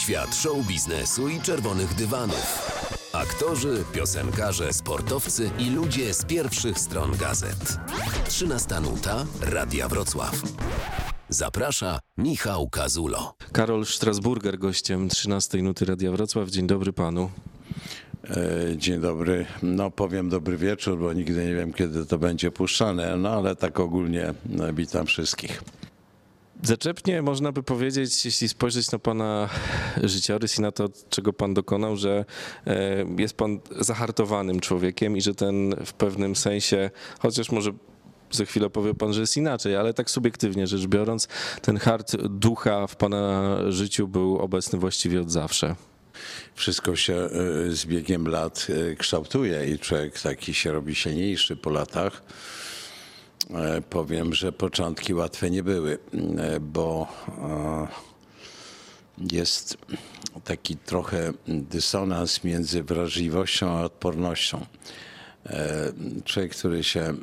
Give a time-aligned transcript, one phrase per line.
[0.00, 2.72] Świat show biznesu i czerwonych dywanów.
[3.12, 7.78] Aktorzy, piosenkarze, sportowcy i ludzie z pierwszych stron gazet.
[8.28, 10.42] 13 nuta Radia Wrocław.
[11.28, 13.34] Zaprasza Michał Kazulo.
[13.52, 16.48] Karol Strasburger, gościem 13 Nuty Radia Wrocław.
[16.48, 17.30] Dzień dobry panu.
[18.24, 19.46] E, Dzień dobry.
[19.62, 23.80] No powiem dobry wieczór, bo nigdy nie wiem, kiedy to będzie puszczane, no ale tak
[23.80, 25.62] ogólnie no, witam wszystkich.
[26.62, 29.48] Zaczepnie można by powiedzieć, jeśli spojrzeć na pana
[30.02, 32.24] życiorys i na to, czego pan dokonał, że
[32.66, 37.70] e, jest pan zahartowanym człowiekiem i że ten w pewnym sensie, chociaż może
[38.30, 41.28] za chwilę powie pan, że jest inaczej, ale tak subiektywnie rzecz biorąc,
[41.62, 45.74] ten hart ducha w pana życiu był obecny właściwie od zawsze.
[46.54, 47.30] Wszystko się e,
[47.70, 52.22] z biegiem lat e, kształtuje i człowiek taki się robi silniejszy po latach.
[53.54, 55.98] E, Powiem, że początki łatwe nie były,
[56.38, 57.86] e, bo e,
[59.32, 59.78] jest
[60.44, 64.66] taki trochę dysonans między wrażliwością a odpornością.
[66.24, 67.14] Człowiek, który się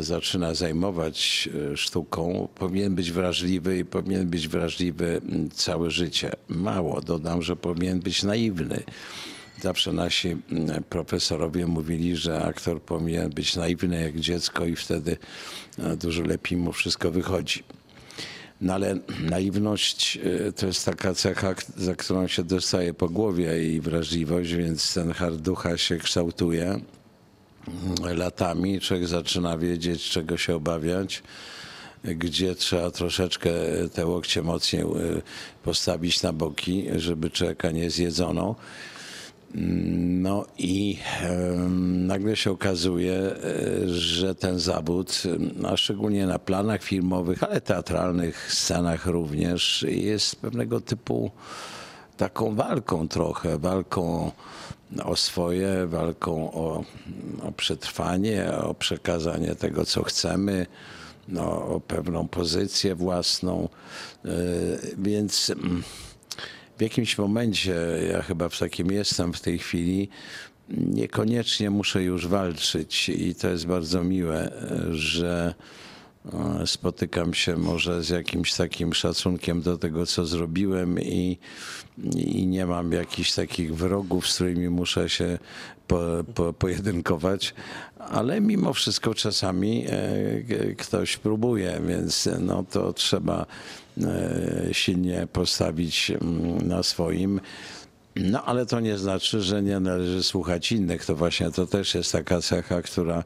[0.00, 5.20] zaczyna zajmować sztuką, powinien być wrażliwy i powinien być wrażliwy
[5.54, 6.32] całe życie.
[6.48, 8.82] Mało, dodam, że powinien być naiwny.
[9.62, 15.16] Zawsze nasi mm, profesorowie mówili, że aktor powinien być naiwny jak dziecko i wtedy
[15.78, 17.62] e, dużo lepiej mu wszystko wychodzi.
[18.60, 23.80] No ale naiwność e, to jest taka cecha, za którą się dostaje po głowie i
[23.80, 26.82] wrażliwość, więc ten hart ducha się kształtuje mm,
[28.18, 28.80] latami.
[28.80, 31.22] Człowiek zaczyna wiedzieć, czego się obawiać,
[32.04, 33.50] gdzie trzeba troszeczkę
[33.92, 34.86] te łokcie mocniej e,
[35.62, 38.56] postawić na boki, żeby człowieka nie zjedzono.
[39.54, 40.98] No i
[42.06, 43.34] nagle się okazuje, e,
[43.88, 45.22] że ten zawód,
[45.68, 51.30] a szczególnie na planach filmowych, ale teatralnych, scenach również, jest pewnego typu
[52.16, 54.30] taką walką trochę, walką
[55.04, 56.84] o swoje, walką o,
[57.42, 60.66] o przetrwanie, o przekazanie tego, co chcemy,
[61.28, 63.68] no, o pewną pozycję własną.
[64.24, 64.28] E,
[64.98, 65.82] Więc mm,
[66.80, 67.74] w jakimś momencie,
[68.12, 70.08] ja chyba w takim jestem w tej chwili,
[70.68, 74.52] niekoniecznie muszę już walczyć i to jest bardzo miłe,
[74.90, 75.54] że
[76.32, 81.38] e, spotykam się może z jakimś takim szacunkiem do tego, co zrobiłem i,
[82.16, 85.38] i nie mam jakichś takich wrogów, z którymi muszę się
[85.86, 86.00] po,
[86.34, 87.54] po, pojedynkować,
[87.98, 93.46] ale mimo wszystko czasami e, ktoś próbuje, więc no to trzeba
[94.72, 97.40] silnie postawić mm, na swoim.
[98.16, 101.06] No ale to nie znaczy, że nie należy słuchać innych.
[101.06, 103.24] To właśnie to też jest taka cecha, która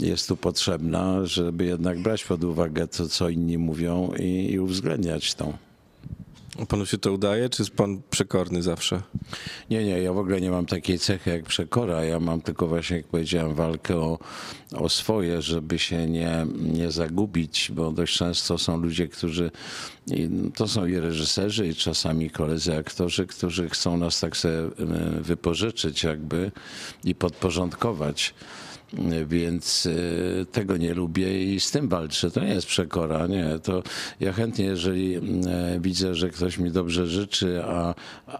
[0.00, 5.34] jest tu potrzebna, żeby jednak brać pod uwagę to, co inni mówią i, i uwzględniać
[5.34, 5.52] to.
[6.68, 9.02] Panu się to udaje, czy jest pan przekorny zawsze?
[9.70, 12.04] Nie, nie, ja w ogóle nie mam takiej cechy jak przekora.
[12.04, 14.18] Ja mam tylko właśnie, jak powiedziałem, walkę o,
[14.72, 19.50] o swoje, żeby się nie, nie zagubić, bo dość często są ludzie, którzy,
[20.54, 24.70] to są i reżyserzy, i czasami koledzy aktorzy, którzy chcą nas tak sobie e,
[25.20, 26.52] wypożyczyć jakby
[27.04, 28.34] i podporządkować.
[29.26, 32.30] Więc e, tego nie lubię i z tym walczę.
[32.30, 33.58] To nie jest przekora, nie.
[33.62, 33.82] To
[34.20, 35.20] ja chętnie, jeżeli e,
[35.80, 37.94] widzę, że ktoś mi dobrze życzy, a,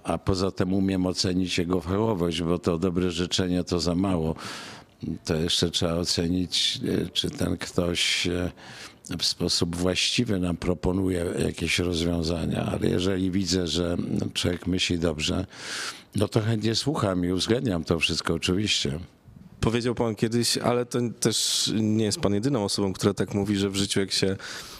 [0.04, 4.34] a poza tym umiem ocenić jego fachowość, bo to dobre życzenie to za mało.
[5.24, 8.28] To jeszcze trzeba ocenić, e, czy ten ktoś
[9.18, 13.96] w sposób właściwy nam proponuje jakieś rozwiązania, ale jeżeli widzę, że
[14.34, 15.46] człowiek myśli dobrze,
[16.16, 18.98] no to chętnie słucham i uwzględniam to wszystko oczywiście.
[19.60, 23.70] Powiedział pan kiedyś, ale to też nie jest pan jedyną osobą, która tak mówi, że
[23.70, 24.36] w życiu jak się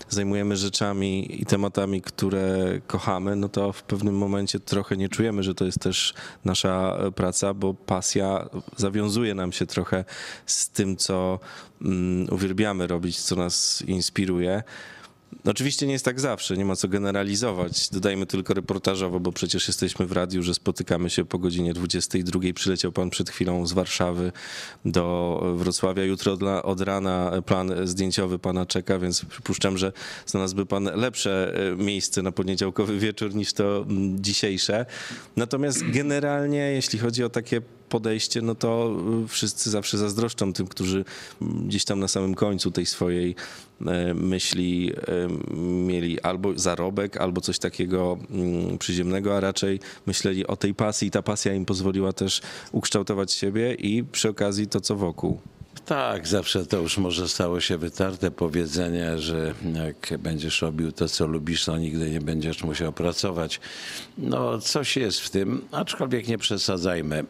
[0.09, 5.55] zajmujemy rzeczami i tematami, które kochamy, no to w pewnym momencie trochę nie czujemy, że
[5.55, 6.15] to jest też
[6.45, 10.05] nasza praca, bo pasja zawiązuje nam się trochę
[10.47, 11.39] z tym, co
[11.83, 14.63] mm, uwielbiamy robić, co nas inspiruje.
[15.45, 17.89] Oczywiście nie jest tak zawsze, nie ma co generalizować.
[17.89, 22.41] Dodajmy tylko reportażowo, bo przecież jesteśmy w radiu, że spotykamy się po godzinie 22.
[22.55, 24.33] Przyleciał pan przed chwilą z Warszawy
[24.85, 26.05] do Wrocławia.
[26.05, 29.93] Jutro od, rana plan zdjęciowy pana czeka, więc przypuszczam, że
[30.27, 34.87] znalazłby pan lepsze e, miejsce na poniedziałkowy wieczór niż to dzisiejsze.
[35.37, 37.61] Natomiast generalnie, jeśli chodzi o takie
[37.91, 41.05] podejście, no to y, wszyscy zawsze zazdroszczą tym, którzy
[41.43, 43.35] mm, gdzieś tam na samym końcu tej swojej
[43.87, 50.57] e, myśli e, mieli albo zarobek, albo coś takiego mm, przyziemnego, a raczej myśleli o
[50.57, 52.41] tej pasji i ta pasja im pozwoliła też
[52.73, 55.41] ukształtować siebie i przy okazji to, co wokół.
[55.87, 59.55] Tak, zawsze to już może stało się wytarte powiedzenie, że
[59.87, 63.61] jak będziesz robił to, co lubisz, to nigdy nie będziesz musiał pracować.
[64.19, 67.25] No, coś jest w tym, aczkolwiek nie przesadzajmy.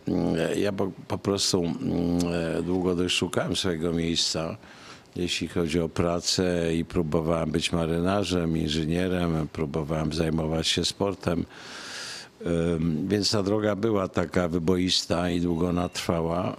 [0.57, 4.57] Ja po, po prostu mm, długo dość szukałem swojego miejsca,
[5.17, 11.45] jeśli chodzi o pracę i próbowałem być marynarzem, inżynierem, próbowałem zajmować się sportem.
[13.09, 16.57] Więc ta droga była taka wyboista i długo ona trwała,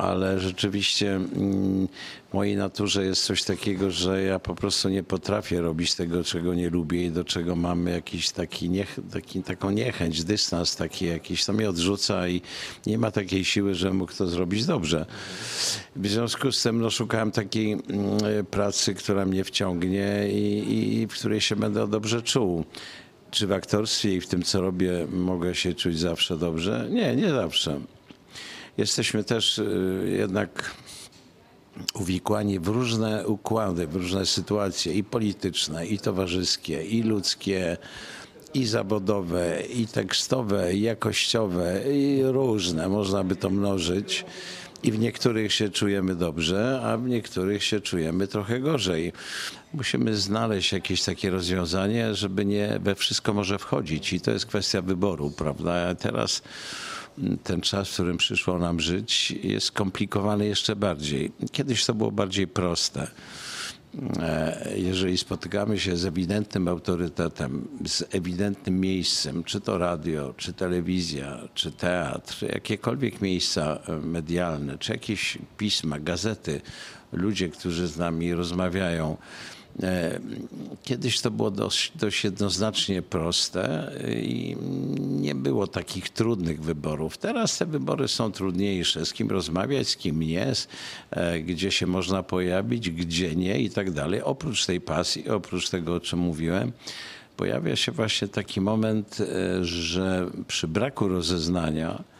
[0.00, 1.88] ale rzeczywiście mm,
[2.30, 6.54] w mojej naturze jest coś takiego, że ja po prostu nie potrafię robić tego, czego
[6.54, 11.44] nie lubię i do czego mam jakiś taki, niech, taki taką niechęć, dystans taki jakiś,
[11.44, 12.42] to mnie odrzuca i
[12.86, 15.06] nie ma takiej siły, że mógł to zrobić dobrze.
[15.96, 17.82] W związku z tym no, szukałem takiej mm,
[18.50, 22.64] pracy, która mnie wciągnie i, i w której się będę dobrze czuł.
[23.30, 26.88] Czy w aktorstwie i w tym, co robię, mogę się czuć zawsze dobrze?
[26.90, 27.80] Nie, nie zawsze.
[28.80, 30.74] Jesteśmy też y, jednak
[31.94, 37.76] uwikłani w różne układy, w różne sytuacje i polityczne, i towarzyskie, i ludzkie,
[38.54, 42.88] i zawodowe, i tekstowe, i jakościowe, i różne.
[42.88, 44.24] Można by to mnożyć.
[44.82, 49.12] I w niektórych się czujemy dobrze, a w niektórych się czujemy trochę gorzej.
[49.74, 54.12] Musimy znaleźć jakieś takie rozwiązanie, żeby nie we wszystko może wchodzić.
[54.12, 55.94] I to jest kwestia wyboru, prawda?
[55.94, 56.42] Teraz
[57.44, 61.32] ten czas, w którym przyszło nam żyć, jest skomplikowany jeszcze bardziej.
[61.52, 63.10] Kiedyś to było bardziej proste.
[64.20, 71.38] E, Jeżeli spotykamy się z ewidentnym autorytetem, z ewidentnym miejscem, czy to radio, czy telewizja,
[71.54, 76.60] czy teatr, jakiekolwiek miejsca e, medialne, czy jakieś pisma, gazety,
[77.12, 79.16] ludzie, którzy z nami rozmawiają,
[80.82, 84.56] Kiedyś to było dość, dość jednoznacznie proste i
[84.98, 87.18] nie było takich trudnych wyborów.
[87.18, 89.06] Teraz te wybory są trudniejsze.
[89.06, 90.52] Z kim rozmawiać, z kim nie,
[91.10, 94.22] e, gdzie się można pojawić, gdzie nie i tak dalej.
[94.22, 96.72] Oprócz tej pasji, oprócz tego, o czym mówiłem,
[97.36, 102.04] pojawia się właśnie taki moment, e, że przy braku rozeznania,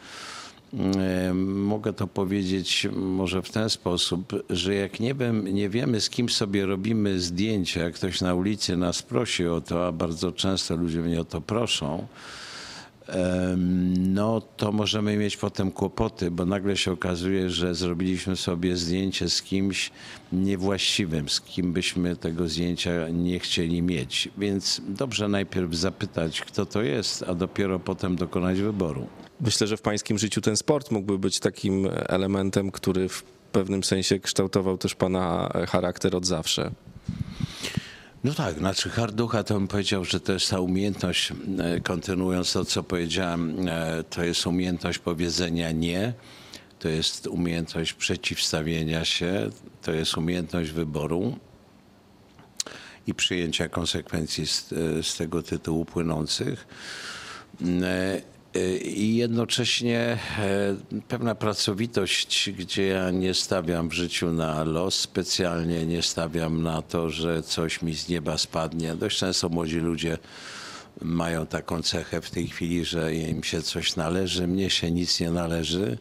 [1.33, 6.29] Mogę to powiedzieć może w ten sposób, że jak nie, wiem, nie wiemy, z kim
[6.29, 10.99] sobie robimy zdjęcia, jak ktoś na ulicy nas prosi o to, a bardzo często ludzie
[10.99, 12.07] mnie o to proszą,
[13.99, 19.41] no to możemy mieć potem kłopoty, bo nagle się okazuje, że zrobiliśmy sobie zdjęcie z
[19.41, 19.91] kimś
[20.33, 24.29] niewłaściwym, z kim byśmy tego zdjęcia nie chcieli mieć.
[24.37, 29.07] Więc dobrze najpierw zapytać, kto to jest, a dopiero potem dokonać wyboru.
[29.41, 34.19] Myślę, że w pańskim życiu ten sport mógłby być takim elementem, który w pewnym sensie
[34.19, 36.71] kształtował też pana charakter od zawsze.
[38.23, 42.65] No tak, znaczy harducha to bym powiedział, że to jest ta umiejętność, e, kontynuując to,
[42.65, 46.13] co powiedziałem, e, to jest umiejętność powiedzenia nie,
[46.79, 49.49] to jest umiejętność przeciwstawienia się,
[49.81, 51.37] to jest umiejętność wyboru
[53.07, 56.67] i przyjęcia konsekwencji z, e, z tego tytułu płynących.
[58.55, 60.75] E, I jednocześnie e,
[61.07, 67.09] pewna pracowitość, gdzie ja nie stawiam w życiu na los specjalnie, nie stawiam na to,
[67.09, 68.95] że coś mi z nieba spadnie.
[68.95, 70.17] Dość często młodzi ludzie
[71.01, 75.31] mają taką cechę w tej chwili, że im się coś należy, mnie się nic nie
[75.31, 75.97] należy.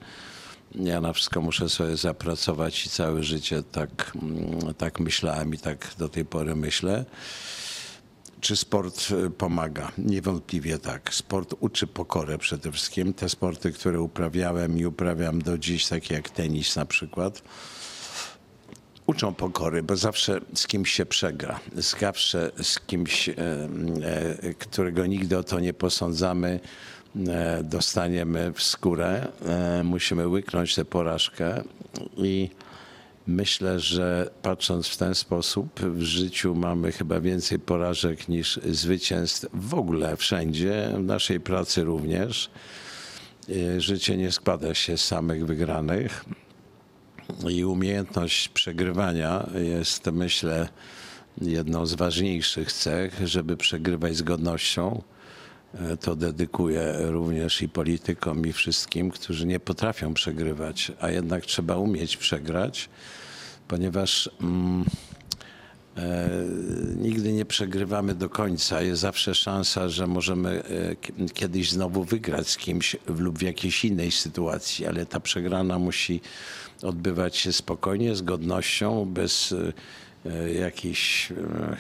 [0.75, 5.95] Ja na wszystko muszę sobie zapracować i całe życie tak, mm, tak myślałem i tak
[5.99, 7.05] do tej pory myślę.
[8.41, 9.93] Czy sport y, pomaga?
[9.99, 11.15] Niewątpliwie tak.
[11.15, 13.15] Sport uczy pokorę przede wszystkim.
[13.15, 17.43] Te sporty, które uprawiałem i uprawiam do dziś, takie jak tenis na przykład,
[19.07, 21.61] uczą pokory, bo zawsze z kimś się przegra.
[21.75, 26.61] Zawsze z kimś, e, e, którego nigdy o to nie posądzamy,
[27.29, 29.29] e, dostaniemy w skórę.
[29.47, 31.63] E, musimy łyknąć tę porażkę
[32.17, 32.51] i
[33.27, 39.75] myślę, że patrząc w ten sposób, w życiu mamy chyba więcej porażek niż zwycięstw w
[39.75, 42.51] ogóle wszędzie, w naszej pracy również.
[43.49, 46.25] E, Życie nie składa się z samych wygranych
[47.49, 50.69] i umiejętność przegrywania jest, myślę,
[51.41, 55.03] jedną z ważniejszych cech, żeby przegrywać z godnością.
[55.75, 61.77] E, To dedykuję również i politykom, i wszystkim, którzy nie potrafią przegrywać, a jednak trzeba
[61.77, 62.89] umieć przegrać,
[63.69, 64.85] ponieważ mm,
[65.97, 66.29] e,
[66.97, 68.83] nigdy nie przegrywamy do końca.
[68.83, 70.63] Jest zawsze szansa, że możemy
[71.21, 76.21] e, kiedyś znowu wygrać z kimś lub w jakiejś innej sytuacji, ale ta przegrana musi
[76.83, 79.55] odbywać się spokojnie, z godnością, bez
[80.27, 81.33] e, jakichś.
[81.33, 81.77] E,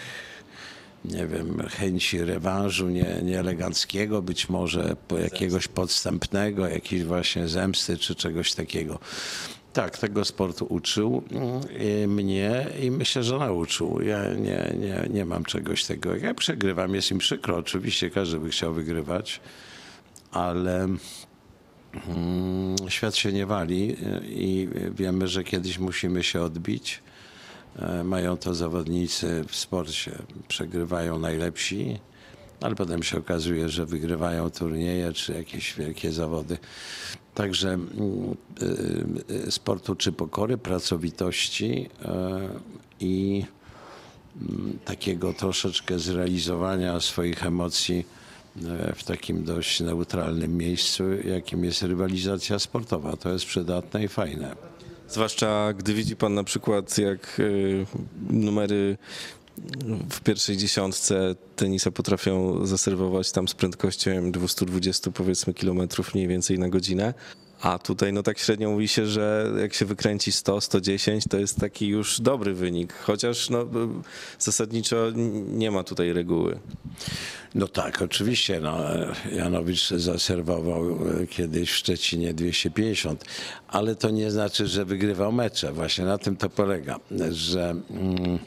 [1.05, 8.55] nie wiem, chęci rewanżu nie, nieeleganckiego, być może jakiegoś podstępnego, jakiejś właśnie zemsty czy czegoś
[8.55, 8.99] takiego.
[9.73, 14.03] Tak, tego sportu uczył mm, mnie i myślę, że nauczył.
[14.03, 16.17] Ja nie, nie, nie mam czegoś tego.
[16.17, 17.57] Ja przegrywam, jest im przykro.
[17.57, 19.41] Oczywiście każdy by chciał wygrywać,
[20.33, 20.85] ale
[22.09, 27.03] mm, świat się nie wali i wiemy, że kiedyś musimy się odbić.
[27.79, 30.19] E, Mają to zawodnicy w sporcie.
[30.49, 31.99] Przegrywają najlepsi,
[32.61, 36.59] ale potem się okazuje, że wygrywają turnieje czy jakieś wielkie zawody.
[37.35, 37.91] Także mm,
[39.31, 42.49] y, y, sportu czy pokory, pracowitości e,
[43.01, 43.45] i
[44.41, 48.07] mm, takiego troszeczkę zrealizowania swoich emocji
[48.67, 53.17] e, w takim dość neutralnym miejscu, jakim jest rywalizacja sportowa.
[53.17, 54.57] To jest przydatne i fajne.
[55.11, 57.87] Zwłaszcza gdy widzi pan na przykład, jak y,
[58.31, 58.97] numery
[60.11, 66.29] w pierwszej dziesiątce tenisa potrafią zaserwować tam z prędkością nie wiem, 220 powiedzmy kilometrów mniej
[66.29, 67.15] więcej na godzinę.
[67.63, 71.61] A tutaj no tak średnio mówi się, że jak się wykręci 100, 110 to jest
[71.61, 73.67] taki już dobry wynik, chociaż no,
[74.39, 75.07] zasadniczo
[75.49, 76.59] nie ma tutaj reguły.
[77.55, 78.61] No tak, oczywiście.
[78.61, 78.79] No,
[79.33, 83.25] Janowicz zaserwował e, kiedyś w Szczecinie 250,
[83.69, 85.73] ale to nie znaczy, że wygrywał mecze.
[85.73, 87.01] Właśnie na tym to polega,
[87.31, 88.39] że mm,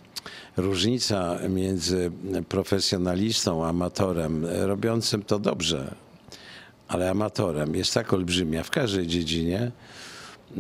[0.58, 2.12] różnica między
[2.50, 5.96] profesjonalistą, amatorem, e, robiącym to dobrze,
[6.88, 9.72] ale amatorem jest tak olbrzymia w każdej dziedzinie,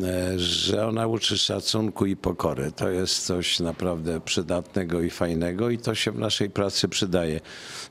[0.01, 2.71] e, że ona uczy szacunku i pokory.
[2.71, 7.39] To jest coś naprawdę przydatnego i fajnego i to się w naszej pracy przydaje.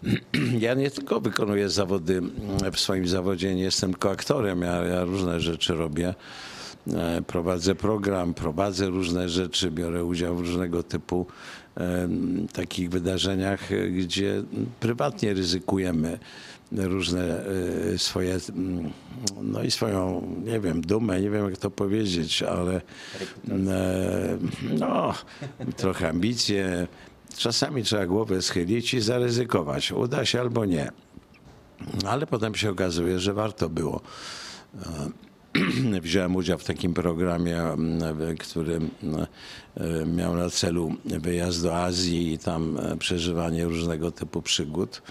[0.58, 2.22] Ja nie tylko wykonuję zawody
[2.72, 6.14] w swoim zawodzie, nie jestem tylko aktorem, ja, ja różne rzeczy robię.
[6.92, 11.26] E, Prowadzę program, prowadzę różne rzeczy, biorę udział w różnego typu
[12.52, 14.42] takich wydarzeniach, e, gdzie
[14.80, 16.18] prywatnie ryzykujemy
[16.72, 17.44] różne
[17.94, 18.38] e, swoje,
[19.42, 22.80] no i swoją, nie wiem, dumę, nie wiem jak to powiedzieć, ale
[23.48, 24.38] e,
[24.78, 25.14] no,
[25.76, 26.86] trochę ambicje.
[27.36, 29.92] Czasami trzeba głowę schylić i zaryzykować.
[29.92, 30.90] Uda się albo nie.
[32.06, 34.00] Ale potem się okazuje, że warto było.
[36.02, 39.26] Wziąłem udział w takim programie, mm, który mm,
[39.76, 45.02] e, miał na celu wyjazd do Azji i tam e, przeżywanie różnego typu przygód.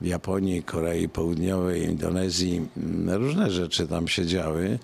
[0.00, 4.78] W Japonii, Korei Południowej, Indonezji mm, różne rzeczy tam się działy.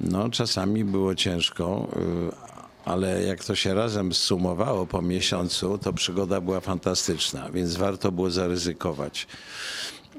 [0.00, 2.52] No, czasami było ciężko, y,
[2.84, 8.30] ale jak to się razem zsumowało po miesiącu, to przygoda była fantastyczna, więc warto było
[8.30, 9.26] zaryzykować.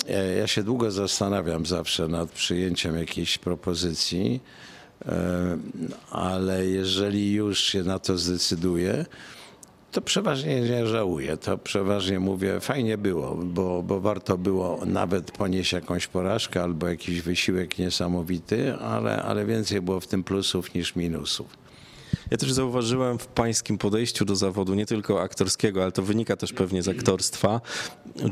[0.10, 4.42] E, Ja się długo zastanawiam zawsze nad przyjęciem jakiejś propozycji,
[5.06, 5.58] e,
[6.12, 9.06] ale jeżeli już się na to zdecyduję,
[9.92, 11.38] to przeważnie nie żałuję.
[11.38, 17.22] To przeważnie mówię, fajnie było, bo, bo warto było nawet ponieść jakąś porażkę albo jakiś
[17.22, 21.63] wysiłek niesamowity, ale, ale więcej było w tym plusów niż minusów.
[22.32, 26.54] Ja też zauważyłem w pańskim podejściu do zawodu, nie tylko aktorskiego, ale to wynika też
[26.54, 27.62] pewnie z aktorstwa,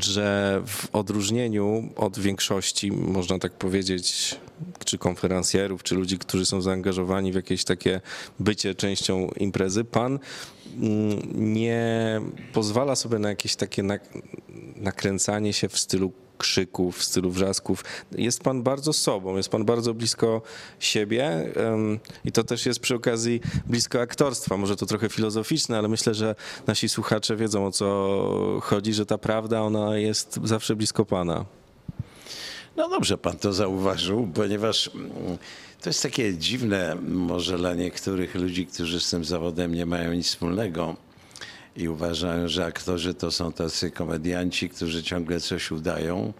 [0.00, 4.36] że w odróżnieniu od większości, można tak powiedzieć,
[4.84, 8.00] czy konferencjerów, czy ludzi, którzy są zaangażowani w jakieś takie
[8.40, 10.18] bycie częścią imprezy, pan
[10.76, 11.20] mm,
[11.54, 12.20] nie
[12.52, 13.82] pozwala sobie na jakieś takie
[14.82, 17.84] nakręcanie się w stylu krzyków, w stylu wrzasków.
[18.12, 20.42] Jest pan bardzo sobą, jest pan bardzo blisko
[20.78, 21.52] siebie
[22.24, 24.56] i to też jest przy okazji blisko aktorstwa.
[24.56, 26.34] Może to trochę filozoficzne, ale myślę, że
[26.66, 27.86] nasi słuchacze wiedzą o co
[28.62, 31.44] chodzi, że ta prawda ona jest zawsze blisko pana.
[32.76, 35.38] No dobrze pan to zauważył, ponieważ mm,
[35.82, 40.26] to jest takie dziwne może dla niektórych ludzi, którzy z tym zawodem nie mają nic
[40.26, 40.96] wspólnego
[41.76, 46.32] i uważają, że aktorzy to są tacy komedianci, którzy ciągle coś udają.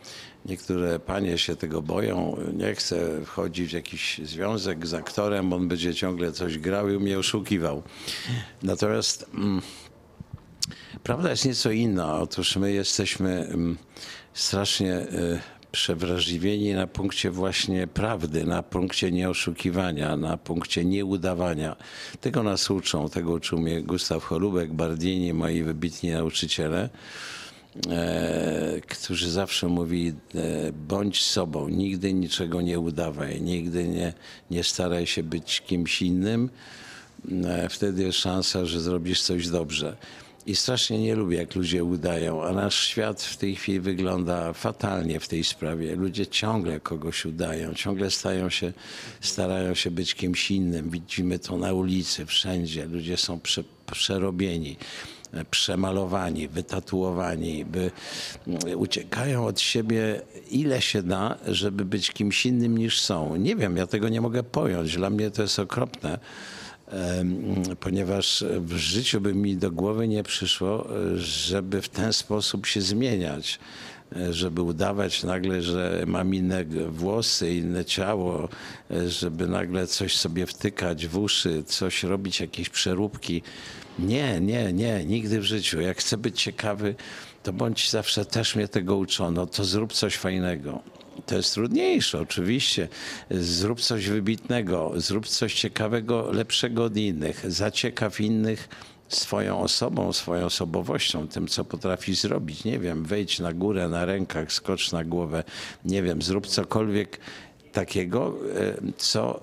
[0.47, 2.37] Niektóre panie się tego boją.
[2.53, 7.19] Nie chcę wchodzić w jakiś związek z aktorem, on będzie ciągle coś grał i mnie
[7.19, 7.83] oszukiwał.
[8.63, 9.63] Natomiast mm,
[11.03, 12.21] Prawda jest nieco inna.
[12.21, 13.79] Otóż my jesteśmy mm,
[14.35, 15.41] strasznie y,
[15.73, 21.77] przewrażliwieni na punkcie właśnie prawdy, na punkcie nieoszukiwania, na punkcie nieudawania.
[22.21, 26.89] Tego nas uczą, tego uczył mnie Gustaw Cholubek, Bardini, moi wybitni nauczyciele,
[27.89, 34.13] e, którzy zawsze mówi e, bądź sobą, nigdy niczego nie udawaj, nigdy nie,
[34.51, 36.51] nie staraj się być kimś innym,
[37.45, 39.97] e, wtedy jest szansa, że zrobisz coś dobrze.
[40.47, 45.21] I strasznie nie lubię, jak ludzie udają, a nasz świat w tej chwili wygląda fatalnie
[45.21, 45.97] w tej sprawie.
[45.97, 48.73] Ludzie ciągle kogoś udają, ciągle stają się,
[49.21, 50.91] starają się być kimś innym.
[50.91, 52.87] Widzimy to na ulicy, wszędzie.
[52.87, 54.77] Ludzie są prze, przerobieni.
[55.33, 57.91] e, przemalowani, wytatuowani, by
[58.47, 60.21] mm, uciekają od siebie
[60.51, 63.37] ile się da, żeby być kimś innym niż są.
[63.37, 64.97] Nie wiem, ja tego nie mogę pojąć.
[64.97, 66.19] Dla mnie to jest okropne
[67.81, 73.59] ponieważ w życiu by mi do głowy nie przyszło, żeby w ten sposób się zmieniać
[74.31, 78.49] żeby udawać nagle, że mam inne włosy, inne ciało,
[79.07, 83.43] żeby nagle coś sobie wtykać w uszy, coś robić, jakieś przeróbki.
[83.99, 85.81] Nie, nie, nie, nigdy w życiu.
[85.81, 86.95] Jak chcę być ciekawy,
[87.43, 90.83] to bądź zawsze też mnie tego uczono, to zrób coś fajnego.
[91.27, 92.89] To jest trudniejsze, oczywiście.
[93.31, 98.69] Zrób coś wybitnego, zrób coś ciekawego, lepszego od innych, zaciekaw innych
[99.09, 102.65] swoją osobą, swoją osobowością, tym, co potrafisz zrobić.
[102.65, 105.45] Nie wiem, wejdź na górę na rękach, skocz na głowę,
[105.85, 107.19] nie wiem, zrób cokolwiek
[107.73, 109.41] takiego, e, co,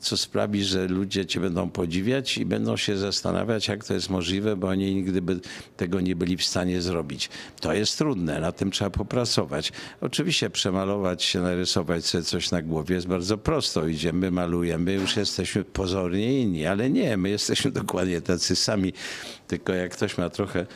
[0.00, 4.56] co sprawi, że ludzie cię będą podziwiać i będą się zastanawiać, jak to jest możliwe,
[4.56, 5.40] bo oni nigdy by
[5.76, 7.28] tego nie byli w stanie zrobić.
[7.60, 9.72] To jest trudne, na tym trzeba popracować.
[10.00, 13.86] Oczywiście przemalować się, narysować sobie coś na głowie jest bardzo prosto.
[13.86, 18.92] Idziemy, malujemy, już jesteśmy pozornie inni, ale nie, my jesteśmy dokładnie tacy sami.
[19.48, 20.66] Tylko jak ktoś ma trochę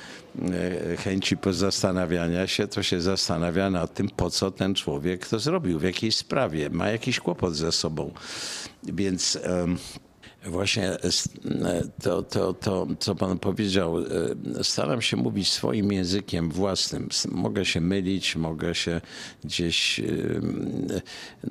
[0.99, 5.83] chęci pozastanawiania się, to się zastanawia nad tym, po co ten człowiek to zrobił, w
[5.83, 8.13] jakiej sprawie, ma jakiś kłopot ze sobą.
[8.83, 9.39] Więc
[10.47, 14.05] właśnie e, to, to, to, co pan powiedział, e,
[14.65, 17.09] staram się mówić swoim językiem własnym.
[17.31, 19.01] Mogę się mylić, mogę się
[19.45, 20.01] gdzieś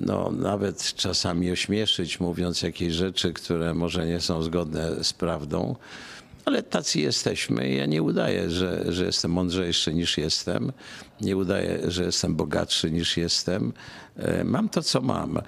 [0.00, 5.76] no, nawet czasami ośmieszyć, mówiąc jakieś rzeczy, które może nie są zgodne z prawdą.
[6.44, 7.74] Ale tacy jesteśmy.
[7.74, 10.72] Ja nie udaję, że, że jestem mądrzejszy niż jestem.
[11.20, 13.72] Nie udaję, że jestem bogatszy niż jestem.
[14.16, 15.38] E, mam to, co mam.
[15.38, 15.42] E,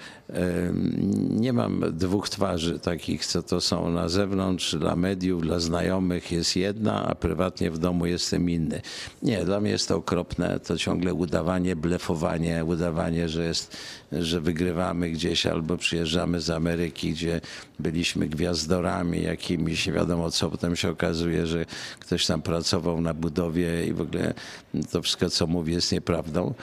[1.29, 6.55] nie mam dwóch twarzy takich, co to są na zewnątrz, dla mediów, dla znajomych jest
[6.55, 8.81] jedna, a prywatnie w domu jestem inny.
[9.23, 10.59] Nie, dla mnie jest to okropne.
[10.59, 13.77] To ciągle udawanie, blefowanie, udawanie, że, jest,
[14.11, 17.41] że wygrywamy gdzieś albo przyjeżdżamy z Ameryki, gdzie
[17.79, 20.49] byliśmy gwiazdorami jakimiś, nie wiadomo co.
[20.49, 21.65] Potem się okazuje, że
[21.99, 24.33] ktoś tam pracował na budowie i w ogóle
[24.91, 26.53] to wszystko, co mówi, jest nieprawdą.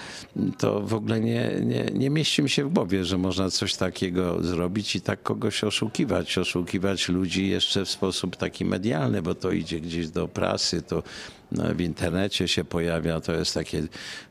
[0.58, 4.42] To w ogóle nie, nie, nie mieści mi się w głowie, że można coś takiego
[4.42, 6.38] zrobić i tak kogoś oszukiwać.
[6.38, 11.02] Oszukiwać ludzi jeszcze w sposób taki medialny, bo to idzie gdzieś do prasy, to
[11.54, 13.20] w internecie się pojawia.
[13.20, 13.82] To jest takie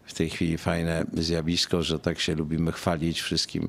[0.05, 3.67] w tej chwili fajne zjawisko, że tak się lubimy chwalić wszystkim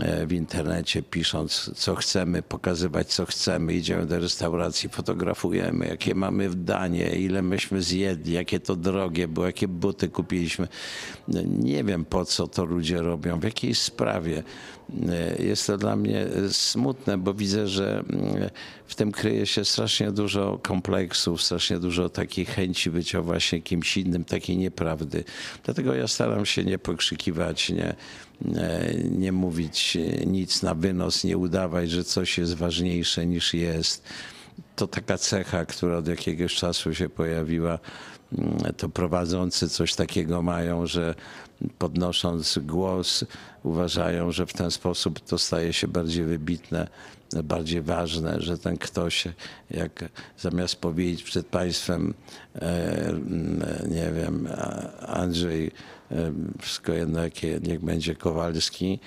[0.00, 3.74] E, w internecie, pisząc co chcemy, pokazywać co chcemy.
[3.74, 9.46] Idziemy do restauracji, fotografujemy, jakie mamy w danie, ile myśmy zjedli, jakie to drogie było,
[9.46, 10.68] jakie buty kupiliśmy.
[11.28, 14.42] No, nie wiem po co to ludzie robią, w jakiej sprawie.
[15.08, 18.50] E, jest to dla mnie smutne, bo widzę, że mm,
[18.86, 24.24] w tym kryje się strasznie dużo kompleksów, strasznie dużo takiej chęci bycia właśnie kimś innym,
[24.24, 25.24] takiej nieprawdy.
[25.64, 27.94] Dlatego ja staram się nie pokrzykiwać, nie,
[28.56, 34.04] E, nie mówić nic na wynos, nie udawać, że coś jest ważniejsze niż jest.
[34.76, 37.78] To taka cecha, która od jakiegoś czasu się pojawiła.
[38.38, 41.14] Mm, to prowadzący coś takiego mają, że
[41.78, 43.24] podnosząc głos,
[43.62, 46.88] uważają, że w ten sposób to staje się bardziej wybitne,
[47.44, 49.28] bardziej ważne, że ten ktoś,
[49.70, 50.04] jak
[50.38, 52.14] zamiast powiedzieć przed państwem,
[52.54, 53.12] e,
[53.88, 54.48] nie wiem,
[55.06, 55.70] Andrzej,
[56.10, 58.98] e, wszystko jedno, jakie niech będzie Kowalski,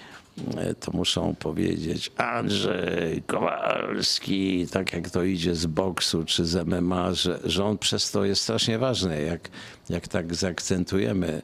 [0.79, 7.39] to muszą powiedzieć Andrzej Kowalski, tak jak to idzie z boksu czy z MMA, że,
[7.43, 9.21] że on przez to jest strasznie ważny.
[9.21, 9.49] Jak,
[9.89, 11.41] jak tak zaakcentujemy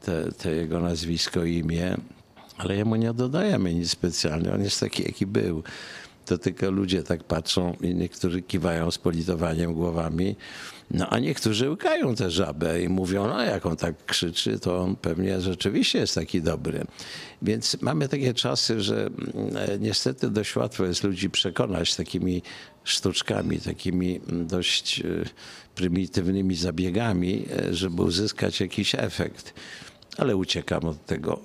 [0.00, 1.96] te, te jego nazwisko i imię,
[2.58, 4.52] ale jemu nie dodajemy nic specjalnie.
[4.52, 5.62] On jest taki, jaki był.
[6.26, 10.36] To tylko ludzie tak patrzą i niektórzy kiwają z politowaniem głowami.
[10.90, 14.96] No a niektórzy łykają tę żabę i mówią, no jak on tak krzyczy, to on
[14.96, 16.84] pewnie rzeczywiście jest taki dobry.
[17.42, 22.42] Więc mamy takie czasy, że mm, niestety dość łatwo jest ludzi przekonać takimi
[22.84, 25.04] sztuczkami, takimi mm, dość e,
[25.74, 29.54] prymitywnymi zabiegami, e, żeby uzyskać jakiś efekt
[30.18, 31.40] ale uciekam od tego.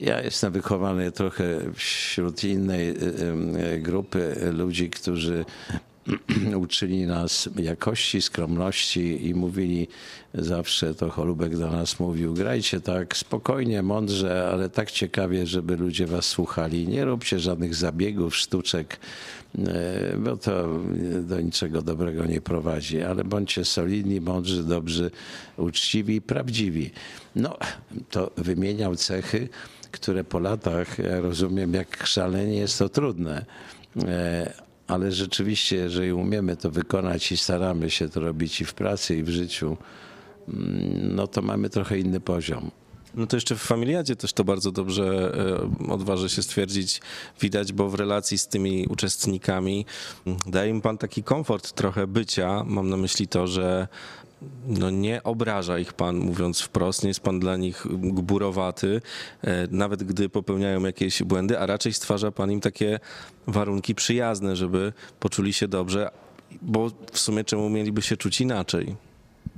[0.00, 2.94] Ja jestem wychowany trochę wśród innej
[3.78, 5.44] grupy ludzi, którzy
[6.64, 9.88] uczyli nas jakości, skromności i mówili
[10.34, 16.06] zawsze, to Cholubek do nas mówił, grajcie tak spokojnie, mądrze, ale tak ciekawie, żeby ludzie
[16.06, 16.88] was słuchali.
[16.88, 18.98] Nie róbcie żadnych zabiegów, sztuczek,
[19.58, 20.80] e, bo to
[21.22, 25.10] do niczego dobrego nie prowadzi, ale bądźcie solidni, mądrzy, dobrzy,
[25.56, 26.90] uczciwi i prawdziwi.
[27.36, 27.56] No,
[28.10, 29.48] to wymieniał cechy,
[29.90, 33.44] które po latach, ja rozumiem, jak szalenie jest to trudne
[34.04, 39.16] e, ale rzeczywiście, jeżeli umiemy to wykonać i staramy się to robić i w pracy,
[39.16, 39.76] i w życiu,
[40.48, 42.70] mm, no to mamy trochę inny poziom.
[43.14, 45.32] No to jeszcze w familiadzie też to bardzo dobrze
[45.88, 47.00] e, odważę się stwierdzić,
[47.40, 49.86] widać, bo w relacji z tymi uczestnikami
[50.26, 52.64] mm, daje im pan taki komfort trochę bycia.
[52.66, 53.88] Mam na myśli to, że
[54.66, 59.00] no nie obraża ich pan, mówiąc wprost, nie jest pan dla nich gburowaty,
[59.42, 63.00] e, nawet gdy popełniają jakieś błędy, a raczej stwarza pan im takie
[63.46, 66.10] warunki przyjazne, żeby poczuli się dobrze,
[66.62, 68.96] bo w sumie czemu mieliby się czuć inaczej?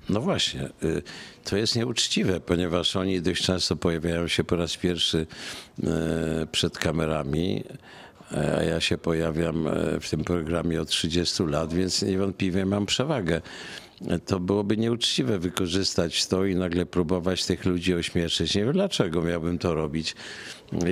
[0.09, 1.03] No właśnie, y,
[1.45, 5.27] to jest nieuczciwe, ponieważ oni dość często pojawiają się po raz pierwszy
[5.83, 7.65] e, przed kamerami,
[8.33, 12.87] e, a ja się pojawiam e, w tym programie od 30 lat, więc niewątpliwie mam
[12.87, 13.41] przewagę.
[14.27, 18.55] To byłoby nieuczciwe wykorzystać to i nagle próbować tych ludzi ośmieszyć.
[18.55, 20.15] Nie wiem dlaczego miałbym to robić.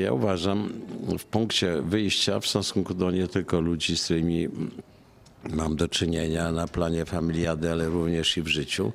[0.03, 0.73] Ja uważam
[1.19, 4.49] w punkcie wyjścia w stosunku do nie tylko ludzi, z którymi
[5.51, 8.93] mam do czynienia na planie familiady, ale również i w życiu.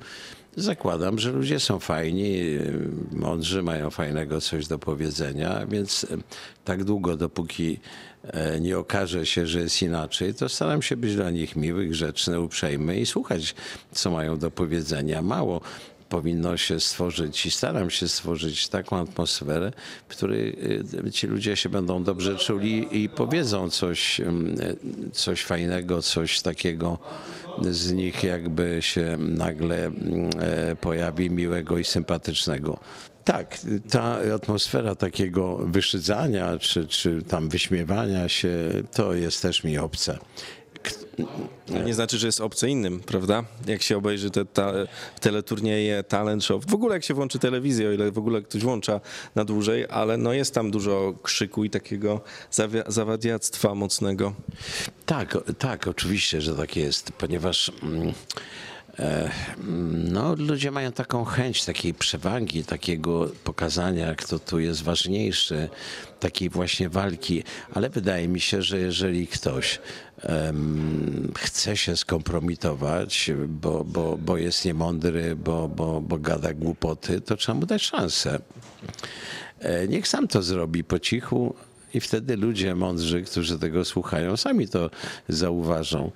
[0.56, 2.40] Zakładam, że ludzie są fajni,
[3.12, 6.06] mądrzy, mają fajnego coś do powiedzenia, więc
[6.64, 7.80] tak długo, dopóki
[8.22, 12.40] e, nie okaże się, że jest inaczej, to staram się być dla nich miły, grzeczny,
[12.40, 13.54] uprzejmy i słuchać,
[13.92, 15.22] co mają do powiedzenia.
[15.22, 15.60] Mało
[16.08, 19.72] powinno się stworzyć i staram się stworzyć taką atmosferę,
[20.08, 20.56] w której
[21.06, 24.56] y, ci ludzie się będą dobrze czuli i powiedzą coś, mm,
[25.12, 26.98] coś fajnego, coś takiego
[27.62, 32.78] z nich jakby się nagle mm, e, pojawi miłego i sympatycznego.
[33.24, 33.58] Tak,
[33.90, 40.18] ta atmosfera takiego wyszydzania czy, czy tam wyśmiewania się, to jest też mi obce.
[41.84, 43.44] Nie znaczy, że jest obce innym, prawda?
[43.66, 44.72] Jak się obejrzy te ta,
[45.20, 49.00] teleturnieje, talent show, w ogóle jak się włączy telewizję, o ile w ogóle ktoś włącza
[49.34, 52.20] na dłużej, ale no jest tam dużo krzyku i takiego
[52.88, 54.34] zawadiactwa mocnego.
[55.06, 57.72] Tak, tak, oczywiście, że tak jest, ponieważ...
[57.82, 58.12] Mm,
[58.98, 59.30] e,
[59.92, 65.68] no, ludzie mają taką chęć takiej przewagi, takiego pokazania, kto tu jest ważniejszy,
[66.20, 67.42] takiej właśnie walki,
[67.74, 69.80] ale wydaje mi się, że jeżeli ktoś
[71.36, 77.58] chce się skompromitować, bo, bo, bo jest niemądry, bo, bo, bo gada głupoty, to trzeba
[77.58, 78.38] mu dać szansę.
[79.58, 81.54] E, niech sam to zrobi po cichu,
[81.94, 84.90] i wtedy ludzie mądrzy, którzy tego słuchają, sami to
[85.28, 86.10] zauważą.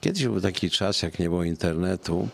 [0.00, 2.28] Kiedyś był taki czas, jak nie było internetu,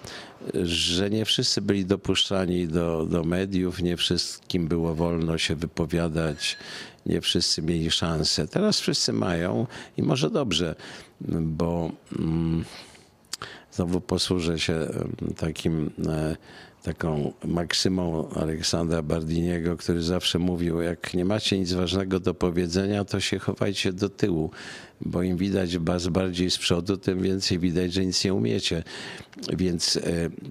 [0.62, 6.56] że nie wszyscy byli dopuszczani do, do mediów, nie wszystkim było wolno się wypowiadać,
[7.06, 8.48] nie wszyscy mieli szansę.
[8.48, 10.74] Teraz wszyscy mają i może dobrze,
[11.40, 12.64] bo mm,
[13.72, 14.88] znowu posłużę się
[15.36, 15.90] takim.
[16.06, 16.36] E,
[16.84, 23.20] taką maksymą Aleksandra Bardiniego, który zawsze mówił, jak nie macie nic ważnego do powiedzenia, to
[23.20, 24.50] się chowajcie do tyłu,
[25.04, 28.82] bo im widać was bardziej z przodu, tym więcej widać, że nic nie umiecie.
[29.52, 29.98] Więc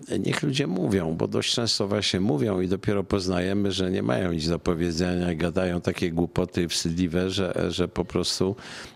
[0.09, 4.33] e, niech ludzie mówią, bo dość często właśnie mówią i dopiero poznajemy, że nie mają
[4.33, 8.55] nic do powiedzenia gadają takie głupoty wstydliwe, że, że po prostu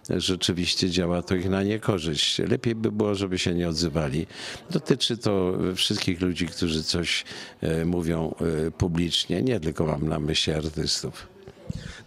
[0.09, 2.39] rzeczywiście działa to ich na niekorzyść.
[2.39, 4.27] Lepiej by było, żeby się nie odzywali.
[4.71, 7.25] Dotyczy to wszystkich ludzi, którzy coś
[7.61, 8.35] e, mówią
[8.67, 11.36] e, publicznie, nie tylko mam na myśli artystów.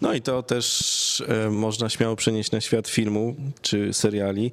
[0.01, 4.53] No i to też e, można śmiało przenieść na świat filmu czy seriali,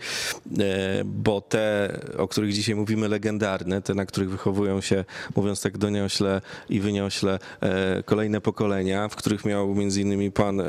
[0.60, 5.06] e, bo te, o których dzisiaj mówimy, legendarne, te, na których wychowują się,
[5.36, 10.62] mówiąc tak doniośle i wyniośle, e, kolejne pokolenia, w których miał między innymi pan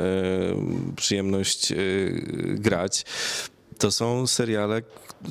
[0.95, 1.73] przyjemność
[2.47, 3.05] grać
[3.79, 4.81] to są seriale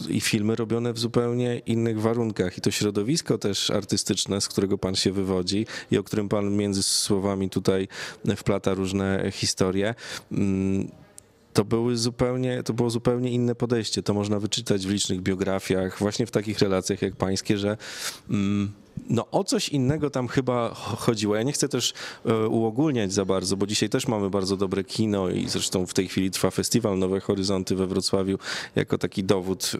[0.08, 4.94] i filmy robione w zupełnie innych warunkach i to środowisko też artystyczne, z którego pan
[4.94, 7.88] się wywodzi i o którym pan między słowami tutaj
[8.36, 9.94] wplata różne historie
[10.32, 10.88] mm,
[11.52, 14.02] to były zupełnie, to było zupełnie inne podejście.
[14.02, 17.76] To można wyczytać w licznych biografiach, właśnie w takich relacjach jak pańskie, że
[18.30, 18.72] mm,
[19.10, 21.36] no o coś innego tam chyba chodziło.
[21.36, 21.94] Ja nie chcę też
[22.26, 26.08] e, uogólniać za bardzo, bo dzisiaj też mamy bardzo dobre kino i zresztą w tej
[26.08, 28.38] chwili trwa festiwal Nowe Horyzonty we Wrocławiu
[28.76, 29.72] jako taki dowód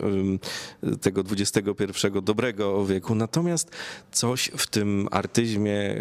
[1.01, 3.15] tego XXI dobrego wieku.
[3.15, 3.71] Natomiast
[4.13, 5.97] coś w tym artyzmie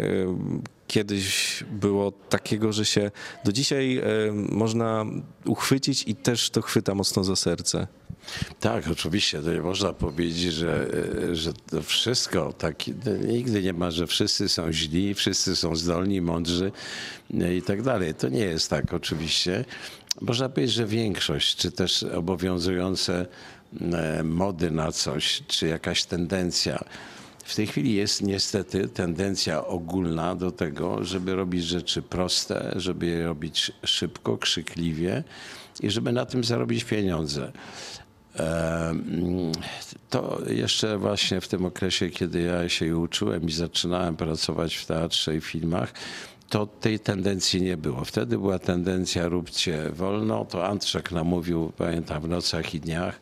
[0.86, 3.10] kiedyś było takiego, że się
[3.44, 4.02] do dzisiaj
[4.50, 5.06] można
[5.46, 7.86] uchwycić i też to chwyta mocno za serce.
[8.60, 9.42] Tak, oczywiście.
[9.42, 10.86] To nie można powiedzieć, że,
[11.32, 12.76] że to wszystko tak.
[13.26, 16.72] Nigdy nie ma, że wszyscy są źli, wszyscy są zdolni, mądrzy
[17.58, 18.14] i tak dalej.
[18.14, 19.64] To nie jest tak oczywiście.
[20.20, 23.26] Można powiedzieć, że większość, czy też obowiązujące
[23.92, 26.84] e, mody na coś, czy jakaś tendencja
[27.48, 33.24] W tej chwili jest niestety tendencja ogólna do tego, żeby robić rzeczy proste, żeby je
[33.24, 35.24] robić szybko, krzykliwie
[35.80, 37.52] i żeby na tym zarobić pieniądze.
[40.10, 45.36] To jeszcze właśnie w tym okresie, kiedy ja się uczyłem i zaczynałem pracować w teatrze
[45.36, 45.92] i filmach,
[46.48, 48.04] to tej tendencji nie było.
[48.04, 53.20] Wtedy była tendencja róbcie wolno, to Antrzek namówił, pamiętam, w nocach i dniach,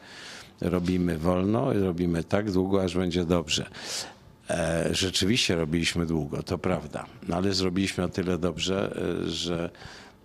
[0.60, 3.70] robimy wolno i robimy tak długo, aż będzie dobrze.
[4.50, 9.70] E, rzeczywiście robiliśmy długo, to prawda, no ale zrobiliśmy o tyle dobrze, e, że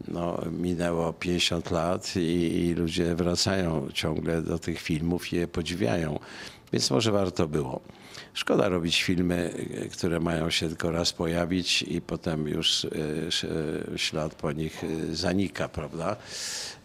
[0.08, 6.20] no, minęło 50 lat i, i, ludzie wracają ciągle do tych filmów i je podziwiają.
[6.74, 7.82] Więc może warto było.
[8.34, 9.54] Szkoda robić filmy,
[9.92, 12.90] które mają się tylko raz pojawić i potem już e,
[13.98, 16.16] ślad po nich zanika, prawda?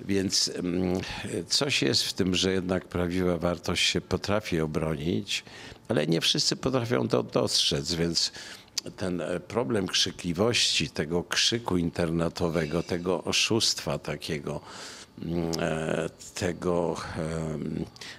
[0.00, 1.00] Więc mm,
[1.48, 5.44] coś jest w tym, że jednak prawdziwa wartość się potrafi obronić,
[5.88, 8.32] ale nie wszyscy potrafią to dostrzec, więc
[8.96, 14.60] ten e, problem krzykliwości, tego krzyku internetowego, tego oszustwa takiego,
[15.22, 16.96] mm, e, tego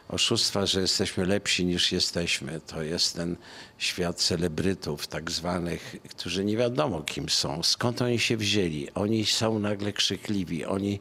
[0.09, 2.61] oszustwa, że jesteśmy lepsi niż jesteśmy.
[2.67, 3.35] To jest ten
[3.77, 8.87] świat celebrytów tak zwanych, którzy nie wiadomo kim są, skąd oni się wzięli.
[8.95, 10.99] Oni są nagle krzykliwi, oni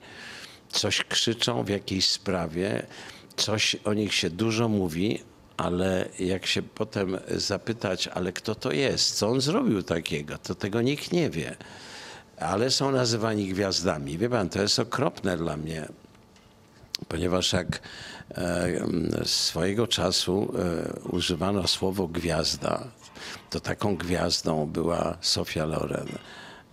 [0.69, 2.87] coś krzyczą w jakiejś sprawie,
[3.37, 5.23] coś o nich się dużo mówi,
[5.57, 10.83] ale jak się potem zapytać, ale kto to jest, co on zrobił takiego, to tego
[10.83, 11.57] nikt nie wie.
[12.41, 14.19] Ale są nazywani gwiazdami.
[14.19, 15.89] Wie pan, to jest okropne dla mnie,
[17.09, 17.81] ponieważ jak
[19.25, 22.85] swojego czasu e, używano słowo gwiazda,
[23.51, 26.09] to taką gwiazdą była Sofia Loren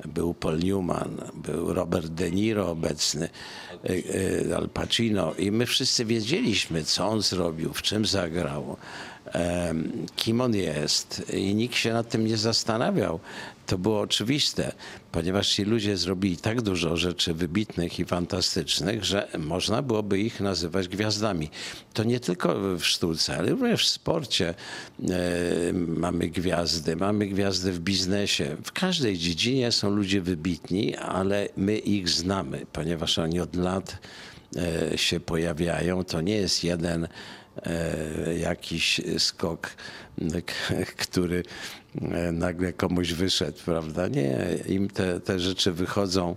[0.06, 3.30] był Paul Newman, był Robert De Niro obecny,
[4.58, 8.78] Al Pacino i my wszyscy wiedzieliśmy, co on zrobił, w czym zagrał,
[10.16, 13.20] kim on jest i nikt się nad tym nie zastanawiał
[13.66, 14.72] to było oczywiste,
[15.12, 20.88] ponieważ ci ludzie zrobili tak dużo rzeczy wybitnych i fantastycznych, że można byłoby ich nazywać
[20.88, 21.50] gwiazdami.
[21.94, 27.80] To nie tylko w sztuce, ale również w sporcie e, mamy gwiazdy, mamy gwiazdy w
[27.80, 28.58] biznesie.
[28.64, 33.73] W każdej dziedzinie są ludzie wybitni, ale my ich znamy, ponieważ oni od lat
[34.56, 36.04] e, się pojawiają.
[36.04, 37.08] To nie jest jeden
[37.66, 39.70] e, jakiś skok,
[40.98, 41.44] który
[42.02, 44.08] E, nagle komuś wyszedł, prawda?
[44.08, 46.36] Nie, im te, te rzeczy wychodzą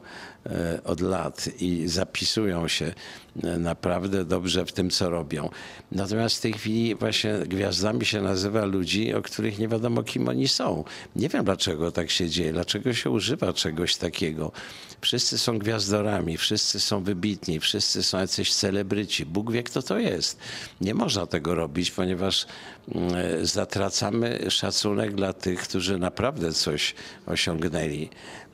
[0.85, 2.95] od lat i zapisują się
[3.43, 5.51] e, naprawdę dobrze w tym, co robią.
[5.93, 10.49] Natomiast w tej chwili właśnie gwiazdami się nazywa ludzi, o których nie wiadomo, kim oni
[10.49, 10.85] są.
[11.17, 14.53] Nie wiem, dlaczego tak się dzieje, dlaczego się używa czegoś takiego.
[15.01, 19.27] Wszyscy są gwiazdorami, wszyscy są wybitni, wszyscy są jacyś celebryci.
[19.27, 20.39] Bóg wie, kto to jest.
[20.81, 22.47] Nie można tego robić, ponieważ
[22.95, 26.95] mm, zatracamy szacunek dla tych, którzy naprawdę coś
[27.27, 28.46] osiągnęli, e,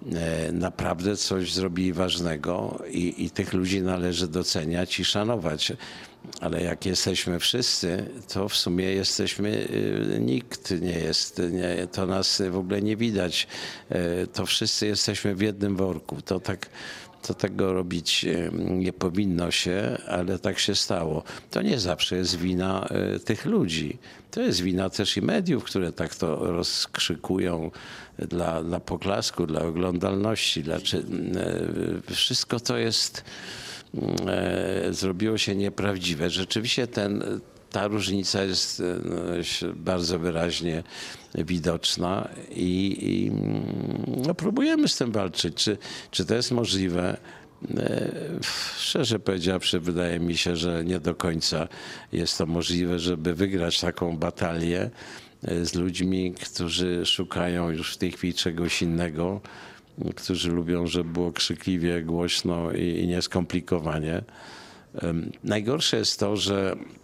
[0.52, 5.72] naprawdę coś zrobili ważnego i, i tych ludzi należy doceniać i szanować.
[6.40, 9.68] Ale jak jesteśmy wszyscy, to w sumie jesteśmy,
[10.14, 13.46] e, nikt nie jest, nie, to nas w ogóle nie widać.
[13.88, 16.22] E, to wszyscy jesteśmy w jednym worku.
[16.22, 16.66] To tak
[17.22, 18.26] to tego robić
[18.58, 21.22] nie powinno się, ale tak się stało.
[21.50, 23.98] To nie zawsze jest wina e, tych ludzi.
[24.30, 27.70] To jest wina też i mediów, które tak to rozkrzykują
[28.18, 30.62] dla, dla poklasku, dla oglądalności.
[30.62, 30.98] Dla, czy,
[32.08, 33.24] e, wszystko to jest,
[34.26, 36.30] e, zrobiło się nieprawdziwe.
[36.30, 37.40] Rzeczywiście ten,
[37.72, 39.16] ta różnica jest no,
[39.74, 40.82] bardzo wyraźnie
[41.34, 43.30] widoczna i, i
[44.26, 45.54] no, próbujemy z tym walczyć.
[45.54, 45.78] Czy,
[46.10, 47.16] czy to jest możliwe?
[47.76, 48.10] E,
[48.76, 51.68] szczerze powiedziawszy, wydaje mi się, że nie do końca
[52.12, 54.90] jest to możliwe, żeby wygrać taką batalię
[55.42, 59.40] e, z ludźmi, którzy szukają już w tej chwili czegoś innego,
[60.16, 64.22] którzy lubią, żeby było krzykliwie, głośno i, i nieskomplikowanie.
[65.44, 67.01] Najgorsze jest to, że E,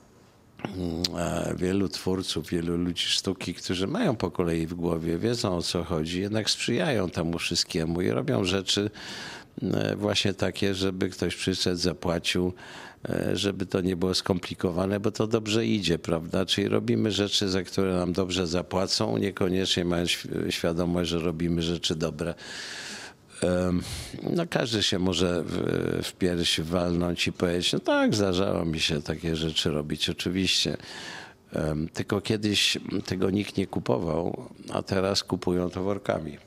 [1.56, 6.20] wielu twórców, wielu ludzi sztuki, którzy mają po kolei w głowie, wiedzą o co chodzi,
[6.20, 8.90] jednak sprzyjają temu wszystkiemu i robią rzeczy
[9.62, 12.52] e, właśnie takie, żeby ktoś przyszedł, zapłacił,
[13.08, 16.46] e, żeby to nie było skomplikowane, bo to dobrze idzie, prawda?
[16.46, 20.10] Czyli robimy rzeczy, za które nam dobrze zapłacą, niekoniecznie mając
[20.50, 22.34] świadomość, że robimy rzeczy dobre
[24.22, 29.02] no każdy się może w, w pierś walnąć i powiedzieć, no tak, zdarzało mi się
[29.02, 30.76] takie rzeczy robić, oczywiście.
[31.92, 36.38] Tylko kiedyś tego nikt nie kupował, a teraz kupują to workami.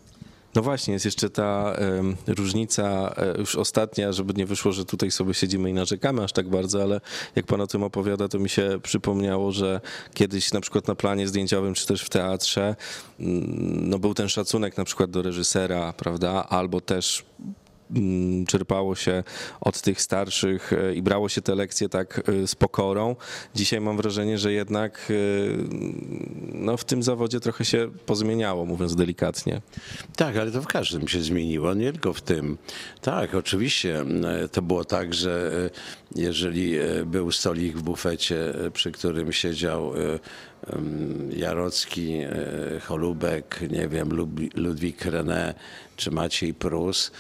[0.55, 5.11] No właśnie, jest jeszcze ta em, różnica, e, już ostatnia, żeby nie wyszło, że tutaj
[5.11, 7.01] sobie siedzimy i narzekamy aż tak bardzo, ale
[7.35, 9.81] jak pan o tym opowiada, to mi się przypomniało, że
[10.13, 12.75] kiedyś na przykład na planie zdjęciowym, czy też w teatrze,
[13.19, 17.25] mm, no był ten szacunek na przykład do reżysera, prawda, albo też
[18.47, 19.23] czerpało się
[19.61, 23.15] od tych starszych e, i brało się te lekcje tak e, z pokorą.
[23.55, 25.13] Dzisiaj mam wrażenie, że jednak e,
[26.53, 29.61] no, w tym zawodzie trochę się pozmieniało, mówiąc delikatnie.
[30.15, 32.57] Tak, ale to w każdym się zmieniło, nie tylko w tym.
[33.01, 35.51] Tak, oczywiście e, to było tak, że
[36.15, 36.75] jeżeli
[37.05, 39.93] był stolik w bufecie, przy którym siedział
[40.67, 44.09] em, Jarocki, e, Holubek, nie wiem,
[44.55, 45.53] Ludwik René
[45.95, 47.11] czy Maciej Prus,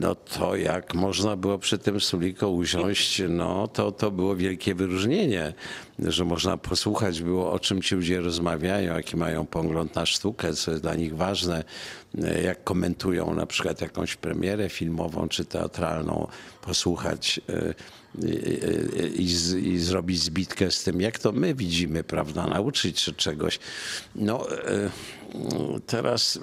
[0.00, 5.54] no to jak można było przy tym stoliku usiąść, no to, to było wielkie wyróżnienie,
[5.98, 10.70] że można posłuchać było o czym ci ludzie rozmawiają, jaki mają pogląd na sztukę, co
[10.70, 11.64] jest dla nich ważne,
[12.22, 16.26] e, jak komentują na przykład jakąś premierę filmową czy teatralną,
[16.62, 17.74] posłuchać e,
[19.16, 23.58] i, z- i zrobić zbitkę z tym, jak to my widzimy, prawda, nauczyć się czegoś.
[24.14, 24.90] No e,
[25.86, 26.38] teraz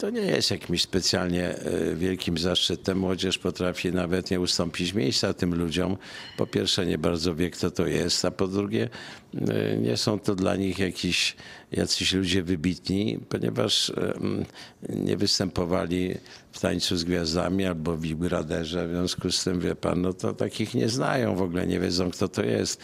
[0.00, 2.98] to nie jest jakimś specjalnie e, wielkim zaszczytem.
[2.98, 5.96] Młodzież potrafi nawet nie ustąpić miejsca tym ludziom.
[6.36, 8.88] Po pierwsze, nie bardzo wie, kto to jest, a po drugie,
[9.34, 11.36] e, nie są to dla nich jakiś,
[11.72, 14.44] jacyś ludzie wybitni, ponieważ em,
[14.88, 16.14] nie występowali
[16.52, 18.86] w Tańcu z Gwiazdami albo w Big Brotherze.
[18.86, 22.10] W związku z tym, wie pan, no to takich nie znają, w ogóle nie wiedzą,
[22.10, 22.80] kto to jest.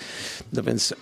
[0.53, 0.95] No więc...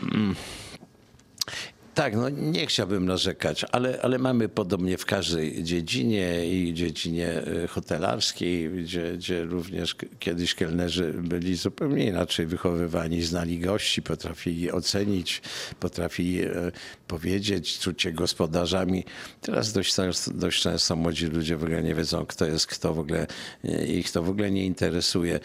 [1.95, 7.67] Tak, no nie chciałbym narzekać, ale, ale mamy podobnie w każdej dziedzinie i dziedzinie e,
[7.67, 15.43] hotelarskiej, gdzie, gdzie również kiedyś kelnerzy byli zupełnie inaczej wychowywani, znali gości, potrafili ocenić,
[15.81, 16.73] potrafili e,
[17.09, 19.05] powiedzieć, czuć się gospodarzami.
[19.41, 22.99] Teraz dość, często- dość często młodzi ludzie w ogóle nie wiedzą, kto jest kto, w
[22.99, 23.27] ogóle
[23.65, 25.41] e, ich to w ogóle nie interesuje.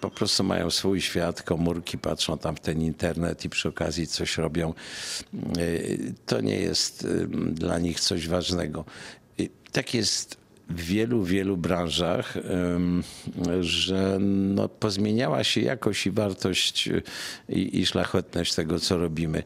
[0.00, 4.38] Po prostu mają swój świat, komórki, patrzą tam w ten internet i przy okazji coś
[4.38, 4.74] robią.
[6.26, 7.06] To nie jest
[7.52, 8.84] dla nich coś ważnego.
[9.72, 12.34] Tak jest w wielu, wielu branżach,
[13.60, 17.02] że no, pozmieniała się jakość i wartość y,
[17.48, 19.42] i, i szlachetność tego, co robimy.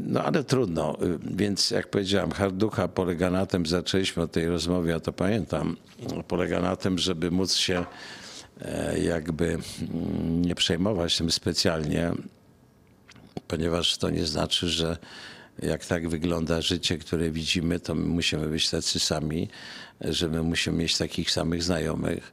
[0.00, 4.90] No ale trudno, y, więc jak powiedziałem, harducha polega na tym, zaczęliśmy od tej rozmowy,
[4.90, 5.76] ja to pamiętam,
[6.28, 7.84] polega na tym, żeby móc się
[8.60, 12.12] e, jakby mm, nie przejmować tym specjalnie,
[13.48, 14.96] ponieważ to nie znaczy, że
[15.62, 19.48] jak tak wygląda życie, które widzimy, to my musimy być tacy sami,
[20.00, 22.32] że my musimy mieć takich samych znajomych,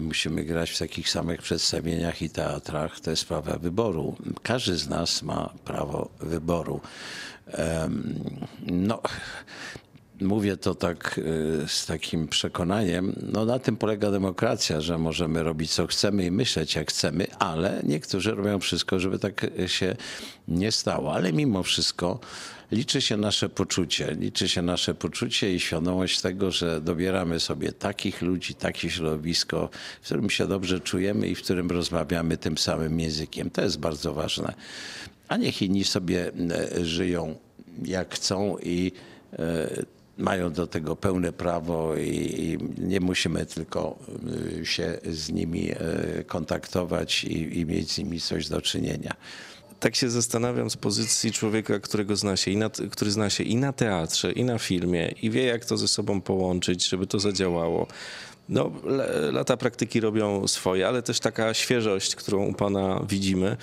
[0.00, 3.00] musimy grać w takich samych przedstawieniach i teatrach.
[3.00, 4.16] To jest sprawa wyboru.
[4.42, 6.80] Każdy z nas ma prawo wyboru.
[8.66, 9.02] No,
[10.20, 13.12] Mówię to tak y, z takim przekonaniem.
[13.32, 17.82] No na tym polega demokracja, że możemy robić co chcemy i myśleć jak chcemy, ale
[17.84, 19.96] niektórzy robią wszystko, żeby tak się
[20.48, 21.14] nie stało.
[21.14, 22.20] Ale mimo wszystko
[22.72, 24.16] liczy się nasze poczucie.
[24.20, 29.68] Liczy się nasze poczucie i świadomość tego, że dobieramy sobie takich ludzi, takie środowisko,
[30.02, 33.50] w którym się dobrze czujemy i w którym rozmawiamy tym samym językiem.
[33.50, 34.54] To jest bardzo ważne.
[35.28, 37.36] A niech inni sobie e, żyją
[37.84, 38.92] jak chcą i
[39.32, 43.98] e, mają do tego pełne prawo i, i nie musimy tylko
[44.60, 49.14] y, się z nimi e, kontaktować i, i mieć z nimi coś do czynienia.
[49.80, 53.56] tak się zastanawiam z pozycji człowieka, którego zna się i na, który zna się i
[53.56, 57.86] na teatrze, i na filmie, i wie, jak to ze sobą połączyć, żeby to zadziałało.
[58.48, 58.70] No,
[59.32, 63.56] lata praktyki robią swoje, ale też taka świeżość, którą u pana widzimy.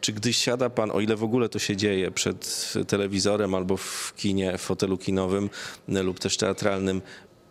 [0.00, 4.14] Czy gdy siada pan, o ile w ogóle to się dzieje, przed telewizorem albo w
[4.16, 5.50] kinie, w fotelu kinowym
[5.88, 7.02] e, lub też teatralnym,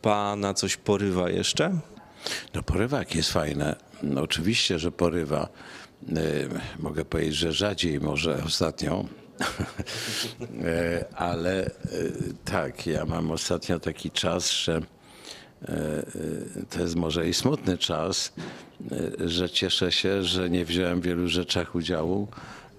[0.01, 1.79] pana coś porywa jeszcze?
[2.53, 3.75] No porywak jest fajne.
[4.03, 5.49] No, oczywiście, że porywa.
[6.09, 9.05] Y, Mogę powiedzieć, że rzadziej może ostatnio.
[10.63, 11.71] E, Ale
[12.45, 14.81] tak, ja mam ostatnio taki czas, że
[15.61, 16.03] e,
[16.69, 18.33] to jest może i smutny czas,
[19.25, 22.27] że cieszę się, że nie wziąłem w wielu rzeczach udziału,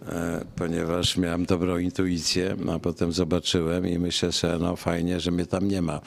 [0.08, 5.46] e, ponieważ miałem dobrą intuicję, a potem zobaczyłem i myślę sobie, no fajnie, że mnie
[5.46, 6.00] tam nie ma.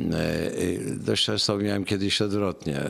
[0.00, 2.80] Y, Dość często miałem kiedyś odwrotnie.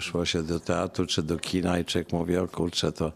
[0.00, 3.12] Szło się do teatru czy do kina i człowiek mówi, o kurczę, to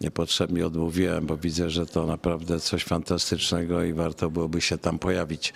[0.00, 5.52] niepotrzebnie odmówiłem, bo widzę, że to naprawdę coś fantastycznego i warto byłoby się tam pojawić.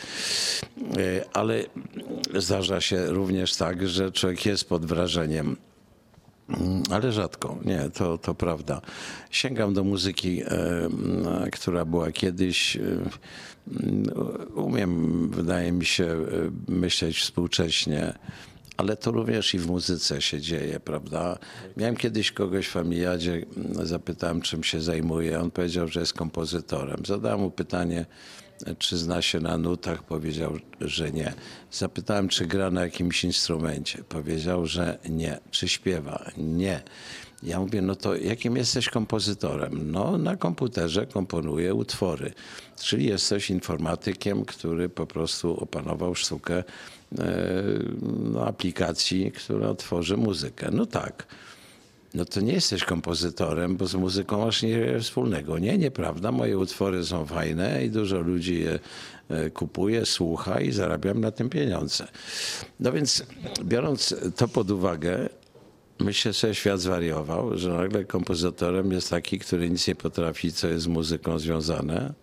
[1.33, 1.65] Ale
[2.35, 5.57] zdarza się również tak, że człowiek jest pod wrażeniem
[6.91, 8.81] Ale rzadko, nie, to, to prawda.
[9.31, 10.47] Sięgam do muzyki, e,
[10.85, 12.77] m, która była kiedyś.
[12.77, 14.05] e, m,
[14.55, 18.15] Umiem, wydaje mi się, e, myśleć współcześnie,
[18.77, 21.39] ale to również i w muzyce się dzieje, prawda?
[21.77, 23.47] Miałem kiedyś kogoś w familiadzie,
[23.83, 25.41] zapytałem, czym się zajmuje.
[25.41, 27.03] On powiedział, że jest kompozytorem.
[27.07, 28.07] Zadałem mu pytanie,
[28.79, 31.33] czy zna się na nutach, powiedział, że nie.
[31.71, 34.05] Zapytałem, czy gra na jakimś instrumencie.
[34.09, 35.39] Powiedział, że nie.
[35.51, 36.25] Czy śpiewa?
[36.37, 36.83] Nie.
[37.43, 39.91] Ja mówię, no to jakim jesteś kompozytorem?
[39.91, 42.33] No, na komputerze komponuję utwory.
[42.81, 46.65] Czyli jesteś informatykiem, który po prostu opanował sztukę e,
[48.03, 50.69] no, aplikacji, która tworzy muzykę.
[50.73, 51.27] No tak.
[52.15, 55.59] No to nie jesteś kompozytorem, bo z muzyką masz niewiele wspólnego.
[55.59, 56.33] Nie, nieprawda.
[56.33, 58.79] Moje utwory są fajne i dużo ludzi je
[59.29, 62.09] e, kupuje, słucha i zarabiam na tym pieniądze.
[62.81, 63.27] No więc
[63.65, 65.29] biorąc to pod uwagę,
[66.01, 70.85] myślę sobie, świat zwariował, że nagle kompozytorem jest taki, który nic nie potrafi, co jest
[70.85, 72.15] z muzyką związane.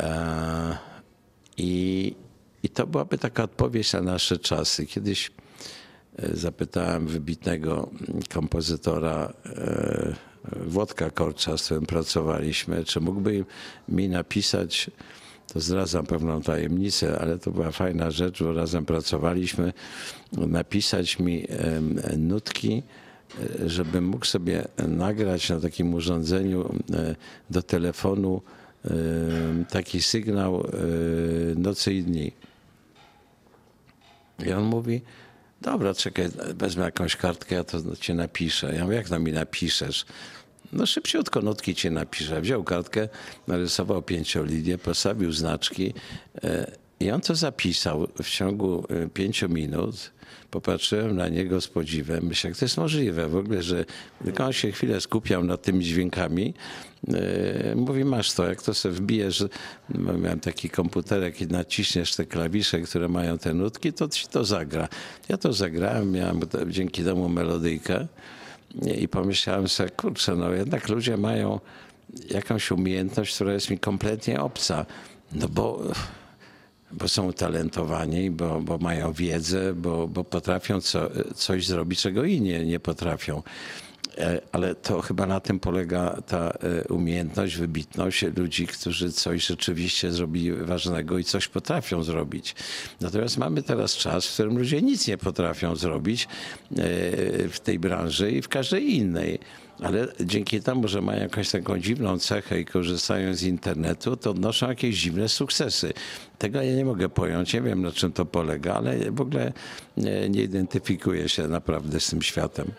[0.00, 0.78] E,
[1.56, 2.14] I,
[2.62, 4.86] I to byłaby taka odpowiedź na nasze czasy.
[4.86, 5.30] Kiedyś
[6.32, 7.90] zapytałem wybitnego
[8.34, 10.14] kompozytora e,
[10.66, 13.44] Włodka Korcza, z którym pracowaliśmy, czy mógłby
[13.88, 14.90] mi napisać,
[15.52, 19.72] to zdradzam pewną tajemnicę, ale to była fajna rzecz, bo razem pracowaliśmy,
[20.32, 21.46] napisać mi
[22.18, 22.82] nutki,
[23.62, 27.16] e, żebym mógł sobie nagrać na takim urządzeniu e,
[27.50, 28.42] do telefonu
[28.84, 28.90] e,
[29.70, 30.68] taki sygnał e,
[31.54, 32.32] nocy i dni.
[34.46, 35.00] I on mówi,
[35.60, 38.74] dobra, czekaj, wezmę jakąś kartkę, ja to ci napiszę.
[38.74, 40.06] Ja mówię, jak to mi napiszesz?
[40.72, 42.40] No szybciutko nutki ci napiszę.
[42.40, 43.08] Wziął kartkę,
[43.46, 45.94] narysował pięciolinię, postawił znaczki
[46.44, 50.12] e, i on to zapisał w ciągu e, pięciu minut.
[50.50, 52.26] Popatrzyłem na niego z podziwem.
[52.26, 53.84] Myślę, jak to jest możliwe w ogóle, że
[54.24, 56.54] tylko on się chwilę skupiał nad tymi dźwiękami.
[57.08, 59.44] E, Mówi, masz to, jak to sobie wbijesz,
[59.88, 64.44] no, miałem taki komputerek i naciśniesz te klawisze, które mają te nutki, to ci to
[64.44, 64.88] zagra.
[65.28, 68.06] Ja to zagrałem, miałem dzięki temu melodyjkę
[68.98, 71.60] i pomyślałem sobie, kurczę, no jednak ludzie mają
[72.30, 74.86] jakąś umiejętność, która jest mi kompletnie obca.
[75.32, 75.82] No bo
[76.92, 82.66] bo są utalentowani, bo, bo mają wiedzę, bo, bo potrafią co, coś zrobić, czego inni
[82.66, 83.42] nie potrafią.
[84.18, 90.12] E, Ale to chyba na tym polega ta e, umiejętność, wybitność ludzi, którzy coś rzeczywiście
[90.12, 92.54] zrobili ważnego i coś potrafią zrobić.
[93.00, 96.28] Natomiast mamy teraz czas, w którym ludzie nic nie potrafią zrobić e,
[97.48, 99.38] w tej branży i w każdej innej.
[99.82, 104.68] Ale dzięki temu, że mają jakąś taką dziwną cechę i korzystają z internetu, to odnoszą
[104.68, 105.92] jakieś dziwne sukcesy.
[106.38, 109.52] Tego ja nie mogę pojąć, nie wiem na czym to polega, ale w ogóle
[109.96, 112.72] nie, identyfikuję się naprawdę z tym światem.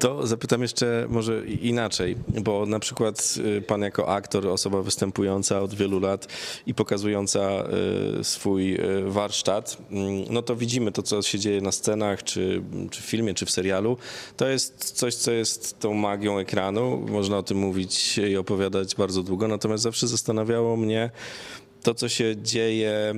[0.00, 5.74] To zapytam jeszcze może inaczej, bo na przykład y, pan jako aktor, osoba występująca od
[5.74, 6.28] wielu lat
[6.66, 7.64] i pokazująca
[8.20, 12.62] y, swój y, warsztat, mm, no to widzimy to, co się dzieje na scenach, czy,
[12.90, 13.96] czy w filmie, czy w serialu.
[14.36, 17.06] To jest coś, co jest tą magią ekranu.
[17.08, 21.10] Można o tym mówić i opowiadać bardzo długo, natomiast zawsze zastanawiało mnie
[21.82, 23.14] to, co się dzieje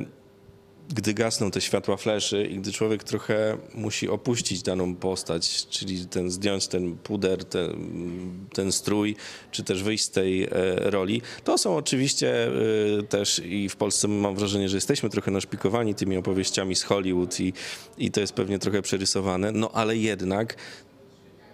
[0.88, 6.30] gdy gasną te światła fleszy i gdy człowiek trochę musi opuścić daną postać, czyli ten,
[6.30, 7.70] zdjąć ten puder, ten,
[8.52, 9.16] ten strój,
[9.50, 10.48] czy też wyjść z tej e,
[10.90, 15.94] roli, to są oczywiście e, też i w Polsce mam wrażenie, że jesteśmy trochę naszpikowani
[15.94, 17.52] tymi opowieściami z Hollywood i,
[17.98, 20.56] i to jest pewnie trochę przerysowane, no ale jednak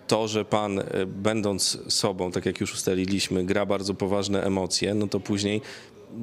[0.06, 5.08] to, że pan, e, będąc sobą, tak jak już ustaliliśmy, gra bardzo poważne emocje, no
[5.08, 5.60] to później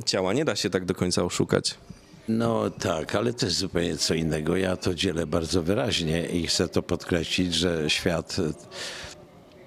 [0.06, 1.76] ciała nie da się tak do końca oszukać.
[2.28, 4.58] No tak, ale to jest zupełnie co innego.
[4.58, 8.38] Ja to dzielę bardzo wyraźnie i chcę to podkreślić, że świat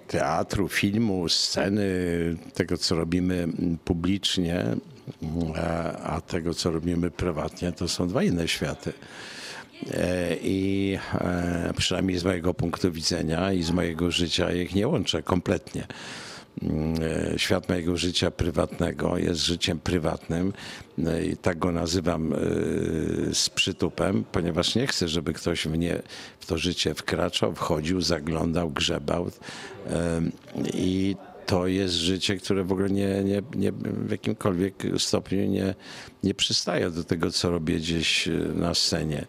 [0.08, 1.90] teatru, filmu, sceny,
[2.54, 3.48] tego co robimy
[3.84, 4.64] publicznie,
[6.04, 8.92] a, tego co robimy prywatnie, to są dwa inne światy.
[9.94, 15.22] E, I e, przynajmniej z mojego punktu widzenia i z mojego życia ich nie łączę
[15.22, 15.86] kompletnie.
[16.62, 16.94] Mm,
[17.34, 20.52] e, Świat mojego życia prywatnego jest życiem prywatnym
[21.06, 22.36] e, i tak go nazywam e,
[23.34, 26.02] z przytupem, ponieważ nie chcę, żeby ktoś mnie
[26.40, 29.30] w to życie wkraczał, wchodził, zaglądał, grzebał.
[30.74, 31.16] I
[31.48, 35.74] to jest życie, które w ogóle nie, nie, nie, w jakimkolwiek stopniu nie,
[36.22, 39.26] nie przystaje do tego, co robię gdzieś e, na scenie.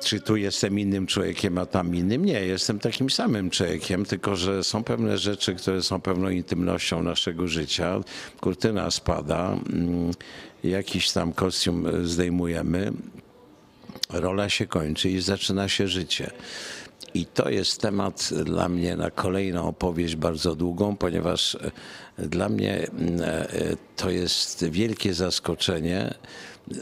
[0.00, 2.24] Czy tu jestem innym człowiekiem, a tam innym?
[2.24, 7.48] Nie, jestem takim samym człowiekiem, tylko że są pewne rzeczy, które są pewną intymnością naszego
[7.48, 8.00] życia.
[8.40, 10.10] Kurtyna spada, mm,
[10.64, 12.92] jakiś tam kostium e, zdejmujemy,
[14.10, 16.30] rola się kończy i zaczyna się życie.
[17.14, 22.88] I to jest temat dla mnie na kolejną opowieść bardzo długą, ponieważ e, dla mnie
[22.88, 23.48] mm, e,
[23.96, 26.14] to jest wielkie zaskoczenie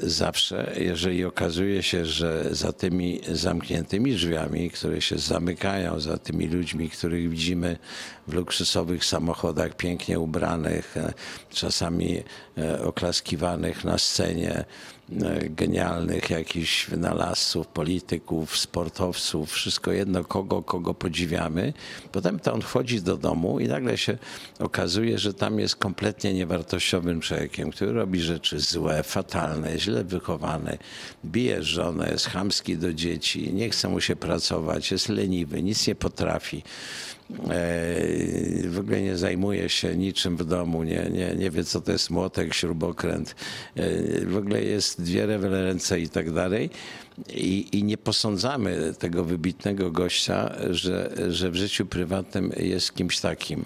[0.03, 6.91] zawsze, jeżeli okazuje się, że za tymi zamkniętymi drzwiami, które się zamykają, za tymi ludźmi,
[6.91, 7.76] których widzimy
[8.29, 11.12] w luksusowych samochodach, pięknie ubranych, e,
[11.51, 12.22] czasami
[12.59, 14.64] e, oklaskiwanych na scenie,
[15.51, 21.73] genialnych jakichś wynalazców, polityków, sportowców, wszystko jedno kogo, kogo podziwiamy.
[22.13, 24.19] Potem to on wchodzi do domu i nagle się
[24.59, 30.79] okazuje, że tam jest kompletnie niewartościowym człowiekiem, który robi rzeczy złe, fatalne, źle wychowany,
[31.25, 35.95] bije żonę, jest chamski do dzieci, nie chce mu się pracować, jest leniwy, nic nie
[35.95, 36.63] potrafi.
[37.31, 41.93] E, w ogóle nie zajmuje się niczym w domu, nie, nie, nie wie co to
[41.93, 43.35] jest młotek, śrubokręt.
[43.76, 46.70] E, w ogóle jest dwie ręce i tak dalej.
[47.29, 53.64] I, I, nie posądzamy tego wybitnego gościa, że, że w życiu prywatnym jest kimś takim.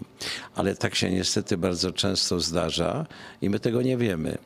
[0.54, 3.06] Ale tak się niestety bardzo często zdarza
[3.42, 4.38] i my tego nie wiemy.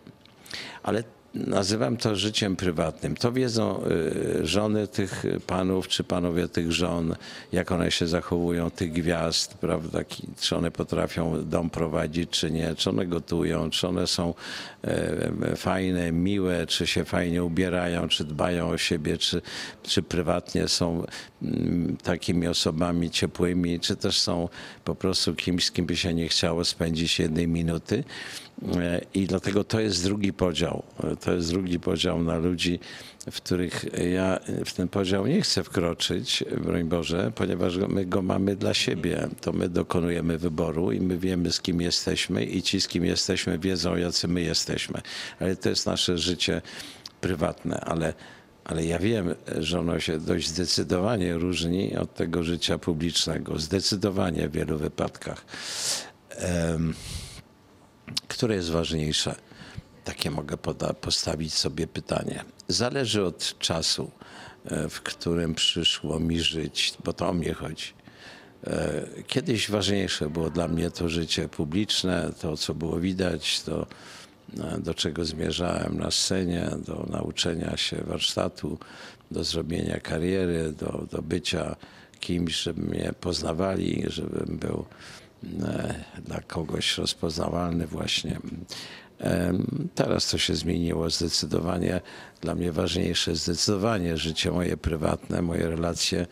[0.83, 1.05] Ale
[1.37, 3.17] Nazywam to życiem prywatnym.
[3.17, 7.15] To wiedzą y, żony tych panów, czy panowie tych żon,
[7.53, 9.99] jak one się zachowują, tych gwiazd, prawda,
[10.41, 14.35] czy one potrafią dom prowadzić, czy nie, czy one gotują, czy one są
[14.85, 19.43] e, fajne, miłe, czy się fajnie ubierają, czy dbają o siebie, czy,
[19.83, 21.07] czy prywatnie są
[21.43, 24.49] mm, takimi osobami ciepłymi, czy też są
[24.85, 28.05] po prostu kimś, z kim by się nie chciało spędzić jednej minuty.
[29.15, 30.83] I dlatego to jest drugi podział.
[31.21, 32.81] To jest drugi podział na ludzi,
[33.31, 38.57] w których ja w ten podział nie chcę wkroczyć, broń Boże, ponieważ my go mamy
[38.57, 39.29] dla siebie.
[39.41, 43.59] To my dokonujemy wyboru i my wiemy, z kim jesteśmy i ci, z kim jesteśmy,
[43.59, 45.01] wiedzą, jacy my jesteśmy.
[45.41, 46.63] Ale to jest nasze życie
[47.21, 48.15] prywatne, ale
[48.65, 53.59] ale ja wiem, że ono się dość zdecydowanie różni od tego życia publicznego.
[53.59, 55.45] Zdecydowanie w wielu wypadkach.
[56.71, 56.95] Um,
[58.29, 59.35] które jest ważniejsze?
[60.05, 62.45] Takie mogę poda- postawić sobie pytanie.
[62.69, 64.11] Zależy od czasu,
[64.65, 67.87] e, w którym przyszło mi żyć, bo to o mnie chodzi.
[68.67, 73.87] E, kiedyś ważniejsze było dla mnie to życie publiczne, to co było widać, to
[74.59, 78.79] e, do czego zmierzałem na scenie, do nauczenia się warsztatu,
[79.31, 81.77] do zrobienia kariery, do, do bycia
[82.21, 84.85] kimś, żeby mnie poznawali, żebym był
[86.25, 88.41] dla kogoś rozpoznawalny właśnie.
[89.95, 92.01] Teraz to się zmieniło zdecydowanie.
[92.41, 96.27] Dla mnie ważniejsze jest zdecydowanie życie moje prywatne, moje relacje,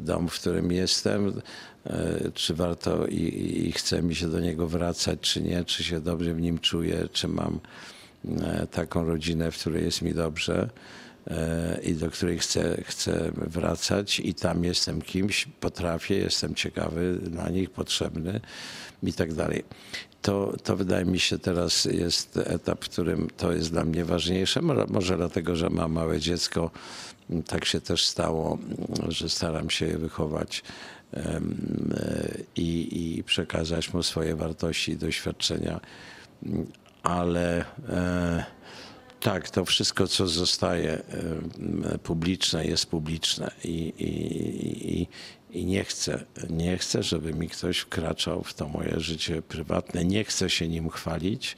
[0.00, 1.40] dom, w którym jestem,
[1.86, 6.00] e, czy warto i, i chce mi się do niego wracać, czy nie, czy się
[6.00, 7.60] dobrze w nim czuję, czy mam
[8.42, 10.68] e, taką rodzinę, w której jest mi dobrze.
[11.30, 17.48] E, i do której chcę, chcę wracać i tam jestem kimś, potrafię, jestem ciekawy dla
[17.48, 18.40] nich, potrzebny
[19.02, 19.64] i tak dalej.
[20.22, 24.62] To, to wydaje mi się teraz jest etap, w którym to jest dla mnie ważniejsze.
[24.88, 26.70] Może dlatego, że mam małe dziecko,
[27.46, 28.58] tak się też stało,
[29.08, 30.62] że staram się je wychować
[32.56, 35.80] i, i przekazać mu swoje wartości i doświadczenia,
[37.02, 38.44] ale e,
[39.22, 41.02] tak, to wszystko, co zostaje
[42.02, 43.68] publiczne, jest publiczne i,
[43.98, 45.08] i, i,
[45.50, 50.04] i, nie chcę, nie chcę, żeby mi ktoś wkraczał w to moje życie prywatne.
[50.04, 51.56] Nie chcę się nim chwalić,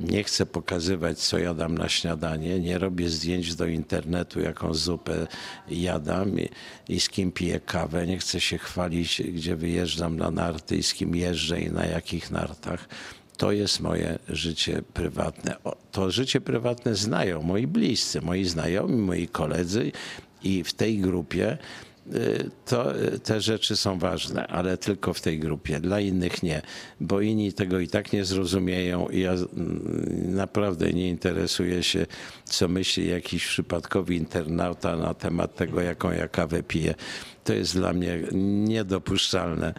[0.00, 5.26] nie chcę pokazywać, co jadam na śniadanie, nie robię zdjęć do internetu, jaką zupę
[5.68, 6.48] jadam i,
[6.88, 8.06] i z kim piję kawę.
[8.06, 12.30] Nie chcę się chwalić, gdzie wyjeżdżam na narty i z kim jeżdżę i na jakich
[12.30, 12.88] nartach
[13.36, 15.56] to jest moje życie prywatne.
[15.92, 19.92] To życie prywatne znają moi bliscy, moi znajomi, moi koledzy
[20.42, 21.58] i w tej grupie
[22.14, 25.80] y, to y, te rzeczy są ważne, ale tylko w tej grupie.
[25.80, 26.62] Dla innych nie,
[27.00, 32.06] bo inni tego i tak nie zrozumieją ja mm, naprawdę nie interesuję się,
[32.44, 36.94] co myśli jakiś przypadkowy internauta na temat tego, jaką ja kawę piję.
[37.46, 39.74] To jest dla mnie niedopuszczalne,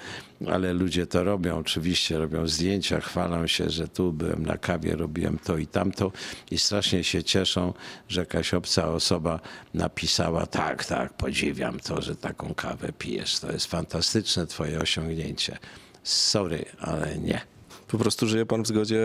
[0.47, 1.57] ale ludzie to robią.
[1.57, 6.11] Oczywiście robią zdjęcia, chwalą się, że tu byłem na kawie, robiłem to i tamto
[6.51, 7.73] i strasznie się cieszą,
[8.07, 9.39] że jakaś obca osoba
[9.73, 13.39] napisała: Tak, tak, podziwiam to, że taką kawę pijesz.
[13.39, 15.57] To jest fantastyczne Twoje osiągnięcie.
[16.03, 17.41] Sorry, ale nie.
[17.87, 19.01] Po prostu żyje Pan w zgodzie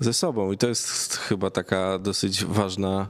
[0.00, 3.08] ze sobą i to jest chyba taka dosyć ważna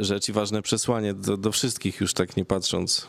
[0.00, 3.08] rzecz i ważne przesłanie do, do wszystkich, już tak nie patrząc.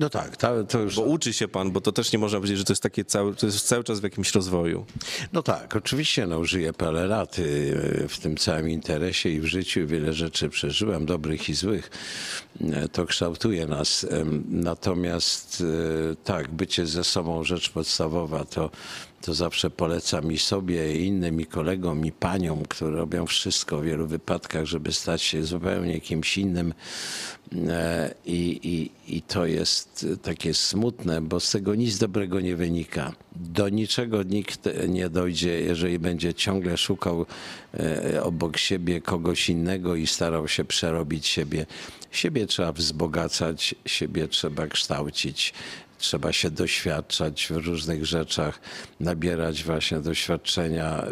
[0.00, 0.96] No tak, to, to już...
[0.96, 3.34] Bo uczy się pan, bo to też nie można powiedzieć, że to jest takie cały,
[3.34, 4.84] to jest cały czas w jakimś rozwoju.
[5.32, 9.86] No tak, oczywiście, no żyję parę lat y, w tym całym interesie i w życiu
[9.86, 11.90] wiele rzeczy przeżyłem, dobrych i złych.
[12.60, 14.06] Y, To kształtuje nas.
[14.48, 18.70] Natomiast y, tak, bycie ze sobą rzecz podstawowa, to,
[19.20, 23.84] to zawsze polecam i sobie, i innym, i kolegom, i paniom, które robią wszystko w
[23.84, 26.74] wielu wypadkach, żeby stać się zupełnie kimś innym.
[27.68, 29.89] E, I, i, I to jest
[30.22, 33.12] takie smutne, bo z tego nic dobrego nie wynika.
[33.36, 37.26] Do niczego nikt nie dojdzie, jeżeli będzie ciągle szukał
[37.74, 41.66] e, obok siebie kogoś innego i starał się przerobić siebie.
[42.10, 45.54] Siebie trzeba wzbogacać, siebie trzeba kształcić.
[45.98, 48.60] Trzeba się doświadczać w różnych rzeczach,
[49.00, 51.04] nabierać właśnie doświadczenia,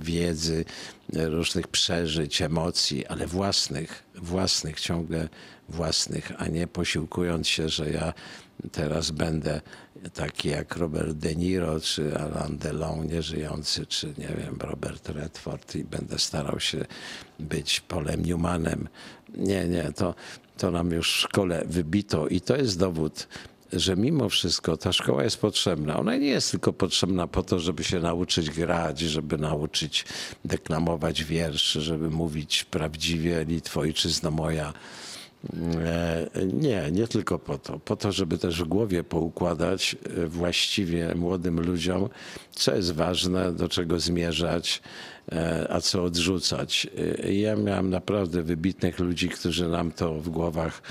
[0.00, 0.64] wiedzy,
[1.12, 5.28] różnych przeżyć, emocji, ale własnych, własnych, ciągle
[5.68, 8.12] własnych, a nie posiłkując się, że ja
[8.72, 9.60] teraz będę
[10.14, 15.84] taki jak Robert De Niro, czy Alain Delon, nieżyjący, czy nie wiem, Robert Redford i
[15.84, 16.84] będę starał się
[17.38, 18.88] być Polem Newmanem.
[19.36, 20.14] Nie, nie, to,
[20.58, 23.28] to nam już w szkole wybito i to jest dowód,
[23.72, 25.98] że mimo wszystko ta szkoła jest potrzebna.
[25.98, 30.04] Ona nie jest tylko potrzebna po to, żeby się nauczyć grać, żeby nauczyć
[30.44, 34.72] deklamować wiersz, żeby mówić prawdziwie Litwo, ojczyzno moja.
[35.52, 37.78] E, Nie, nie tylko po to.
[37.78, 42.08] Po to, żeby też w głowie poukładać e, właściwie młodym ludziom,
[42.50, 44.82] co jest ważne, do czego zmierzać,
[45.32, 46.86] e, a co odrzucać.
[47.32, 50.82] Ja miałem naprawdę wybitnych ludzi, którzy nam to w głowach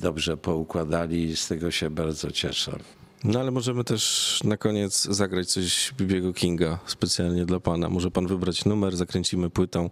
[0.00, 2.78] dobrze poukładali i z tego się bardzo cieszę.
[3.24, 7.88] No ale możemy też na koniec zagrać coś Bibiego Kinga specjalnie dla pana.
[7.88, 9.90] Może pan wybrać numer, zakręcimy płytą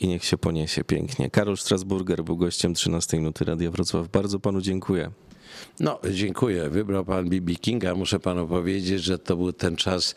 [0.00, 1.30] i niech się poniesie pięknie.
[1.30, 4.08] Karol Strasburger był gościem 13 minuty Radia Wrocław.
[4.08, 5.10] Bardzo panu dziękuję.
[5.80, 6.70] No, dziękuję.
[6.70, 7.54] Wybrał pan B.B.
[7.54, 7.94] Kinga.
[7.94, 10.14] Muszę panu powiedzieć, że to był ten czas,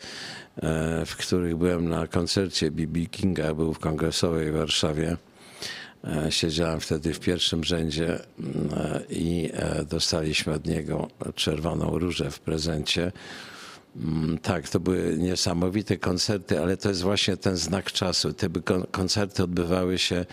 [0.56, 3.00] e, w którym byłem na koncercie B.B.
[3.00, 3.54] Kinga.
[3.54, 5.16] Był w Kongresowej Warszawie.
[6.04, 9.50] E, Siedziałem wtedy w pierwszym rzędzie e, i
[9.88, 13.12] dostaliśmy od niego czerwoną różę w prezencie.
[13.96, 18.32] Mm, Tak, to były niesamowite koncerty, ale to jest właśnie ten znak czasu.
[18.32, 18.48] Te
[18.90, 20.26] koncerty odbywały się e,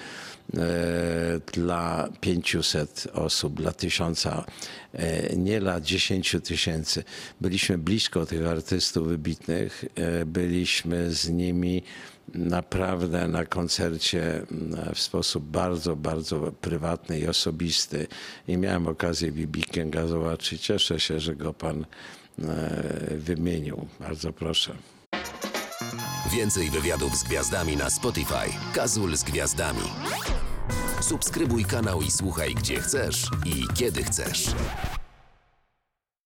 [1.53, 4.45] dla 500 osób, dla tysiąca,
[4.93, 7.03] e, nie dla 10 tysięcy.
[7.41, 11.83] Byliśmy blisko tych artystów wybitnych, e, byliśmy z nimi
[12.35, 18.07] naprawdę na koncercie mm, w sposób bardzo, bardzo prywatny i osobisty.
[18.47, 19.59] I miałem okazję B.B.
[19.59, 20.61] Kinga zobaczyć.
[20.61, 21.85] Cieszę się, że go pan
[23.17, 23.87] wymienił.
[23.99, 24.75] Bardzo proszę.
[26.31, 28.49] Więcej wywiadów z gwiazdami na Spotify.
[28.73, 29.83] Kazul z gwiazdami.
[31.01, 34.45] Subskrybuj kanał i słuchaj gdzie chcesz i kiedy chcesz.